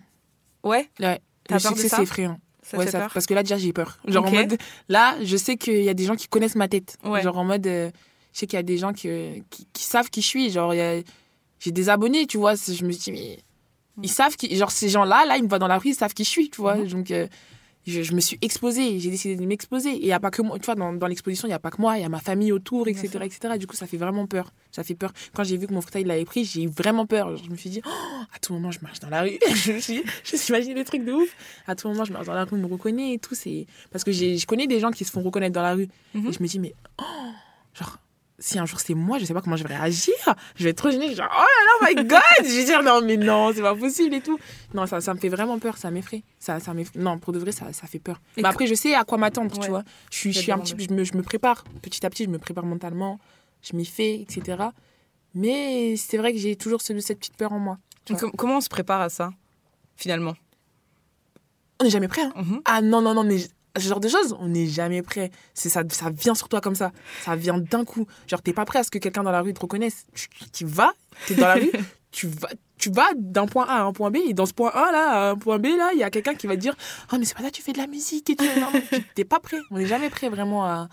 [0.63, 1.19] Ouais, Ouais.
[1.49, 1.97] Le peur de succès, ça?
[1.97, 2.39] c'est effrayant.
[2.61, 3.11] ça Ouais, ça- peur?
[3.13, 3.97] parce que là, déjà, j'ai peur.
[4.07, 4.29] Genre Ok.
[4.29, 4.57] en mode.
[4.87, 6.97] Là, je sais qu'il y a des gens qui connaissent ma tête.
[7.03, 7.21] Ouais.
[7.23, 7.65] Genre en mode.
[7.67, 7.89] euh,
[8.33, 10.49] je sais qu'il y a des gens qui, qui, qui savent qui je suis.
[10.49, 11.01] Genre, il y a-
[11.63, 12.55] j'ai des abonnés, tu vois.
[12.55, 13.39] Je me dis, mais.
[14.01, 14.53] Ils savent qui.
[14.55, 16.49] Genre, ces gens-là, là, ils me voient dans la rue, ils savent qui je suis,
[16.49, 16.75] tu vois.
[16.75, 16.87] Mhm.
[16.87, 17.11] Donc.
[17.11, 17.27] euh,
[17.85, 19.89] je, je me suis exposée, j'ai décidé de m'exposer.
[19.89, 21.59] Et il n'y a pas que moi, tu vois, dans, dans l'exposition, il n'y a
[21.59, 23.57] pas que moi, il y a ma famille autour, etc., etc.
[23.57, 24.53] Du coup, ça fait vraiment peur.
[24.71, 25.11] Ça fait peur.
[25.33, 27.35] Quand j'ai vu que mon frère, il l'avait pris, j'ai eu vraiment peur.
[27.35, 27.89] Je me suis dit, oh,
[28.33, 29.37] à tout moment, je marche dans la rue.
[29.53, 30.01] je me suis,
[30.47, 31.35] imaginé des trucs de ouf.
[31.67, 33.35] À tout moment, je marche dans la rue, on me reconnaît et tout.
[33.91, 35.89] Parce que je connais des gens qui se font reconnaître dans la rue.
[36.13, 36.27] Mhm.
[36.27, 37.03] Et je me dis, mais, oh,
[37.73, 37.97] genre,
[38.45, 40.13] si un jour c'est moi, je sais pas comment je vais réagir.
[40.55, 41.05] Je vais être trop gênée.
[41.05, 41.43] je vais Genre, oh
[41.85, 44.37] là là, my God Je vais dire, non, mais non, c'est pas possible et tout.
[44.73, 45.77] Non, ça, ça me fait vraiment peur.
[45.77, 46.23] Ça m'effraie.
[46.39, 48.19] Ça, ça non, pour de vrai, ça, ça fait peur.
[48.35, 49.63] Et Mais après, je sais à quoi m'attendre, Ouais.
[49.63, 49.83] tu vois.
[50.11, 51.63] Je suis, je Ça suis un petit, je me, je me prépare.
[51.81, 53.17] Petit à petit, je me prépare mentalement.
[53.61, 54.57] Je m'y fais, etc.
[55.33, 57.77] Mais c'est vrai que j'ai toujours ce- cette petite peur en moi.
[58.37, 59.31] comment on se prépare à ça,
[59.95, 60.33] finalement?
[61.79, 62.23] On n'est jamais prêt.
[62.23, 62.33] Hein.
[62.35, 62.61] Mhm.
[62.65, 63.37] Ah non, non, non, mais
[63.79, 65.31] ce genre de choses, on n'est jamais prêt.
[65.53, 66.91] C'est ça, ça vient sur toi comme ça.
[67.23, 68.05] Ça vient d'un coup.
[68.27, 70.05] Genre, t'es pas prêt à ce que quelqu'un dans la rue te reconnaisse.
[70.13, 70.93] Tu, tu vas,
[71.27, 71.71] t'es dans la rue,
[72.11, 74.69] tu vas, tu vas d'un point A à un point B, et dans ce point
[74.71, 76.75] A là, à un point B là, il y a quelqu'un qui va te dire
[77.11, 78.45] Oh, mais c'est pas ça, tu fais de la musique et tout.
[79.15, 79.57] T'es pas prêt.
[79.71, 80.87] On n'est jamais prêt vraiment à-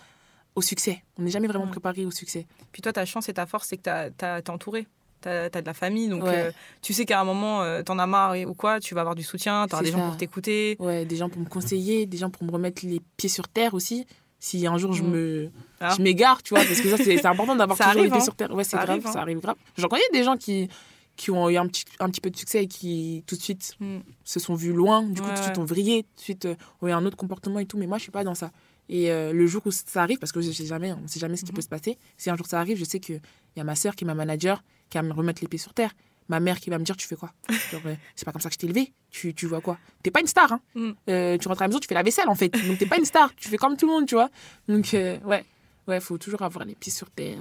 [0.55, 1.03] au succès.
[1.19, 1.71] On n'est jamais vraiment Mm.
[1.71, 2.47] préparé au succès.
[2.73, 4.87] Puis toi, ta chance et ta force, c'est que t'as- t'as- t'es entouré.
[5.21, 6.35] T'as as de la famille, donc Ouais.
[6.47, 6.51] euh,
[6.83, 9.23] tu sais qu'à un moment, euh, t'en as marre ou quoi, tu vas avoir du
[9.23, 10.77] soutien, t'auras des gens pour t'écouter.
[10.79, 13.75] Ouais, des gens pour me conseiller, des gens pour me remettre les pieds sur terre
[13.75, 14.07] aussi.
[14.39, 15.11] Si un jour je Mm.
[15.11, 15.51] me
[15.81, 15.95] Ah.
[15.97, 18.25] je m'égare, tu vois, parce que ça c'est important d'avoir toujours arrive, les pieds hein.
[18.25, 18.51] sur terre.
[18.55, 19.13] Ouais, c'est grave, arrive, hein.
[19.13, 19.57] ça arrive grave.
[19.77, 20.69] J'en connais des gens qui
[21.17, 23.75] qui ont eu un petit un petit peu de succès et qui tout de suite
[23.81, 23.99] Mm.
[24.25, 26.45] se sont vus loin, du coup Ouais, tout de suite ont vrillé, tout de suite
[26.47, 28.51] euh, ont eu un autre comportement et tout, mais moi je suis pas dans ça.
[28.93, 31.37] Et euh, le jour où ça arrive, parce que je sais jamais, on sait jamais
[31.37, 31.57] ce qui Mhm.
[31.57, 33.21] peut se passer, si un jour ça arrive, je sais qu'il
[33.57, 35.73] y a ma sœur qui est ma manager, qui va me remettre les pieds sur
[35.75, 35.93] terre,
[36.29, 37.33] ma mère qui va me dire tu fais quoi?
[37.73, 39.79] Euh, C'est pas comme ça que je t'ai élevé, tu, tu vois quoi?
[40.03, 40.91] T'es pas une star, hein Mm.
[41.09, 42.99] Euh, Tu rentres à la maison, tu fais la vaisselle en fait, donc t'es pas
[42.99, 44.29] une star, tu fais comme tout le monde, tu vois
[44.69, 45.45] Donc ouais,
[45.87, 47.39] ouais, faut toujours avoir les pieds sur terre.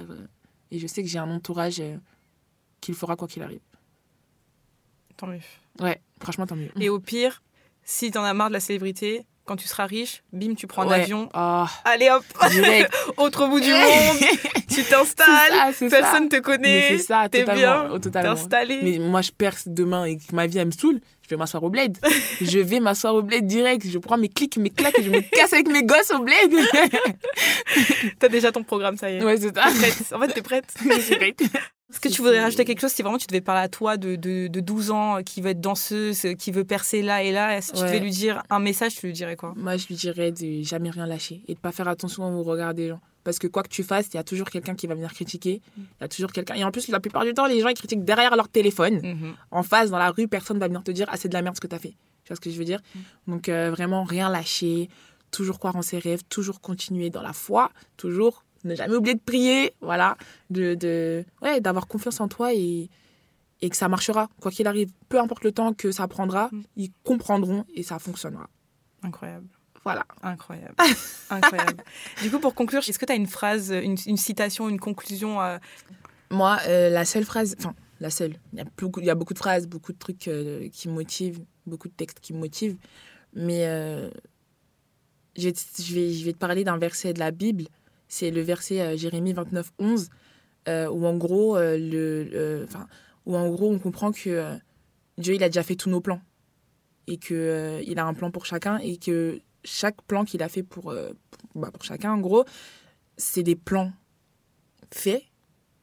[0.70, 1.82] et je sais que j'ai un entourage
[2.80, 3.60] qui le fera quoi qu'il arrive.
[5.16, 5.40] Tant mieux.
[5.80, 6.70] Ouais, franchement tant mieux.
[6.80, 7.42] Et au pire,
[7.84, 10.86] si t'en as marre de la célébrité, quand tu seras riche, bim, tu prends un
[10.86, 11.02] Ouais.
[11.02, 11.28] avion.
[11.34, 12.22] Ah, Allez hop,
[12.52, 12.94] direct.
[13.16, 14.16] autre bout du monde,
[14.72, 18.78] tu t'installes, personne te Mais connaît, c'est ça, t'es bien, oh, installé.
[18.84, 21.00] Mais moi, je perce demain et que ma vie, elle me saoule.
[21.24, 21.98] Je vais m'asseoir au bled.
[22.40, 23.84] je vais m'asseoir au bled direct.
[23.88, 26.54] Je prends mes clics, mes claques et je me casse avec mes gosses au bled.
[28.20, 29.24] T'as déjà ton programme, ça y est.
[29.24, 29.62] ouais, c'est ça.
[29.62, 30.12] Prête.
[30.14, 30.72] En fait, t'es prête.
[30.84, 31.34] Vrai.
[31.90, 34.14] Est-ce que tu voudrais rajouter quelque chose si vraiment tu devais parler à toi de,
[34.16, 37.32] de, de 12 ans euh, qui veut être danseuse, euh, qui veut percer là et
[37.32, 37.86] là Si tu Ouais.
[37.86, 39.52] devais lui dire un message, tu lui dirais quoi?
[39.56, 42.74] Moi, je lui dirais de jamais rien lâcher et de pas faire attention au regard
[42.74, 43.00] des gens.
[43.24, 45.60] Parce que quoi que tu fasses, il y a toujours quelqu'un qui va venir critiquer.
[45.76, 46.54] Il y a toujours quelqu'un.
[46.54, 49.00] Et en plus, la plupart du temps, les gens ils critiquent derrière leur téléphone.
[49.02, 49.34] Mhm.
[49.50, 51.56] En face, dans la rue, personne va venir te dire Ah, c'est de la merde
[51.56, 51.94] ce que tu as fait.
[52.24, 52.80] Tu vois ce que je veux dire?
[53.26, 54.88] Donc, euh, vraiment, rien lâcher.
[55.32, 56.22] Toujours croire en ses rêves.
[56.30, 57.70] Toujours continuer dans la foi.
[57.98, 59.74] Toujours ne jamais oublier de prier.
[59.80, 60.16] Voilà.
[60.50, 62.88] De, de, ouais, d'avoir confiance en toi et,
[63.62, 64.28] et que ça marchera.
[64.40, 66.62] Quoi qu'il arrive, peu importe le temps que ça prendra, Mm.
[66.76, 68.48] ils comprendront et ça fonctionnera.
[69.02, 69.46] Incroyable.
[69.84, 70.04] Voilà.
[70.22, 70.74] Incroyable.
[71.30, 71.82] Incroyable.
[72.22, 75.40] Du coup, pour conclure, est-ce que tu as une phrase, une, une citation, une conclusion
[75.40, 75.58] euh,
[76.30, 79.14] Moi, euh, la seule phrase, enfin, la seule, il y, a beaucoup, il y a
[79.14, 82.38] beaucoup de phrases, beaucoup de trucs euh, qui me motivent, beaucoup de textes qui me
[82.38, 82.76] motivent,
[83.34, 84.10] mais euh,
[85.36, 85.48] je,
[85.94, 87.64] vais, je vais te parler d'un verset de la Bible,
[88.10, 90.10] c'est le verset euh, Jérémie 29, 11,
[90.68, 92.66] euh, où en gros, euh, le,
[93.24, 94.58] où en gros, on comprend que
[95.16, 96.20] Dieu, il a déjà fait tous nos plans,
[97.06, 100.48] et que euh, il a un plan pour chacun, et que chaque plan qu'il a
[100.48, 100.92] fait pour,
[101.54, 102.44] bah, pour chacun, en gros,
[103.16, 103.92] c'est des plans
[104.90, 105.22] faits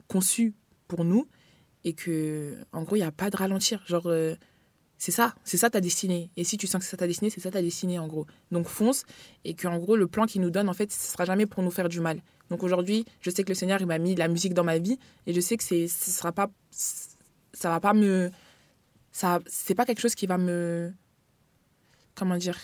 [0.08, 0.54] conçu
[0.88, 1.28] pour nous
[1.84, 3.84] et que en gros il y a pas de ralentir.
[3.86, 4.12] Genre
[4.98, 7.30] c'est ça c'est ça ta destinée et si tu sens que c'est ça ta destinée
[7.30, 9.04] c'est ça ta destinée en gros donc fonce
[9.46, 11.64] et que en gros le plan qu'il nous donne en fait ce sera jamais pour
[11.64, 14.28] nous faire du mal donc aujourd'hui je sais que le Seigneur il m'a mis la
[14.28, 17.94] musique dans ma vie et je sais que c'est ce sera pas ça va pas
[17.94, 18.32] me
[19.12, 20.92] ça c'est pas quelque chose qui va me
[22.16, 22.58] comment dire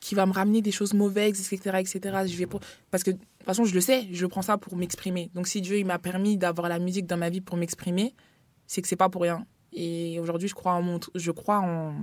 [0.00, 2.00] qui va me ramener des choses mauvaises, etc., etc.
[2.26, 2.46] Je vais.
[2.90, 5.30] Parce que, de toute façon, je le sais, je prends ça pour m'exprimer.
[5.34, 8.14] Donc, si Dieu, il m'a permis d'avoir la musique dans ma vie pour m'exprimer,
[8.66, 9.44] c'est que c'est pas pour rien.
[9.72, 10.98] Et aujourd'hui, je crois en, mon...
[11.14, 11.94] je crois en...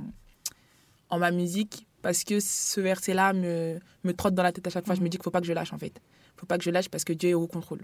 [1.09, 3.79] en ma musique parce que ce verset-là me...
[4.03, 4.95] me trotte dans la tête à chaque fois.
[4.95, 5.93] Je me dis qu'il faut pas que je lâche, en fait.
[6.37, 7.81] faut pas que je lâche parce que Dieu est au contrôle.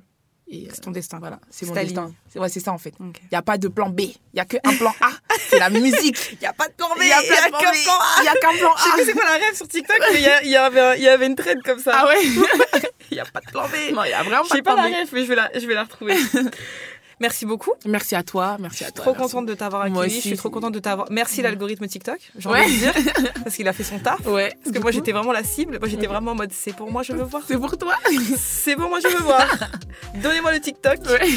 [0.54, 1.18] Et euh, C'est ton destin.
[1.20, 2.14] voilà, c'est mon destin.
[2.28, 2.94] C'est ouais, c'est ça, en fait.
[3.00, 4.02] Il n'y a pas de plan B.
[4.02, 5.12] Il n'y a qu'un plan A.
[5.50, 6.18] C'est la musique.
[6.34, 8.16] Il n'y a pas de plan B, Il n'y a, a pas qu'un plan A.
[8.18, 8.94] Il n'y a qu'un plan Je sais A.
[8.96, 11.04] plus c'est quoi la rêve sur TikTok, mais il y, a- il y avait il
[11.04, 11.92] y avait une trend comme ça.
[11.96, 12.22] Ah ouais
[13.12, 13.94] Il n'y a pas de plan B.
[13.94, 14.94] Non, il n'y a vraiment Je pas sais de pas plan la B.
[14.94, 16.16] rêve, mais je vais la, je vais la retrouver.
[17.22, 17.72] Merci beaucoup.
[17.86, 19.04] Merci à toi, merci Je à suis toi.
[19.06, 19.32] trop merci.
[19.34, 20.18] contente de t'avoir Moi accueilli.
[20.18, 20.22] aussi.
[20.30, 21.08] Je suis trop contente de t'avoir.
[21.12, 22.18] Merci l'algorithme TikTok.
[22.38, 22.62] J'ai Ouais.
[22.64, 22.94] envie de dire
[23.44, 24.26] parce qu'il a fait son taf.
[24.26, 24.54] Ouais.
[24.64, 25.78] Parce que moi j'étais vraiment la cible.
[25.80, 27.44] Moi j'étais vraiment en mode c'est pour moi je veux voir.
[27.48, 27.94] C'est pour toi.
[28.38, 29.46] C'est pour moi je veux voir.
[30.16, 31.30] Donnez-moi le TikTok Ouais.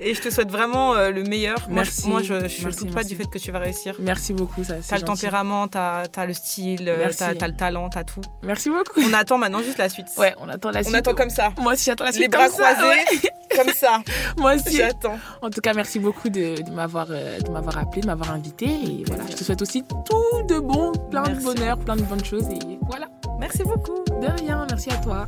[0.00, 1.58] et je te souhaite vraiment euh, le meilleur.
[1.68, 2.08] Moi, je- Merci.
[2.08, 3.96] Moi je, je Merci, doute pas du fait que tu vas réussir.
[3.98, 4.74] Merci beaucoup, ça.
[4.88, 8.20] T'as le tempérament, t'as as le style, euh, t'as t'as le talent, t'as tout.
[8.42, 9.00] Merci beaucoup.
[9.04, 10.06] On attend maintenant juste la suite.
[10.18, 10.94] Ouais, on attend la suite.
[10.94, 11.50] On attend comme ça.
[11.60, 12.22] Moi aussi, j'attends la suite.
[12.22, 14.00] Les bras croisés, comme ça.
[14.36, 14.76] Moi aussi.
[14.76, 15.18] J'attends.
[15.40, 18.66] En tout cas, merci beaucoup de, de m'avoir euh, de m'avoir appelé, de m'avoir invité.
[18.66, 21.40] Et voilà, je te souhaite aussi tout de bon, plein Merci.
[21.40, 22.48] de bonheur, plein de bonnes choses.
[22.48, 23.06] Et voilà.
[23.40, 24.04] Merci beaucoup.
[24.20, 25.26] De rien, merci à toi.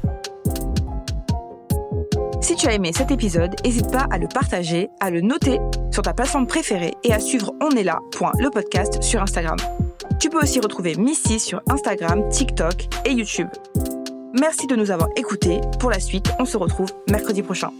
[2.41, 5.59] Si tu as aimé cet épisode, n'hésite pas à le partager, à le noter
[5.91, 7.99] sur ta plateforme préférée et à suivre On est là,
[8.39, 9.57] le podcast sur Instagram.
[10.21, 13.49] Tu peux aussi retrouver Missy sur Instagram, TikTok et YouTube.
[14.39, 15.61] Merci de nous avoir écoutés.
[15.81, 17.71] Pour la suite, on se retrouve mercredi prochain.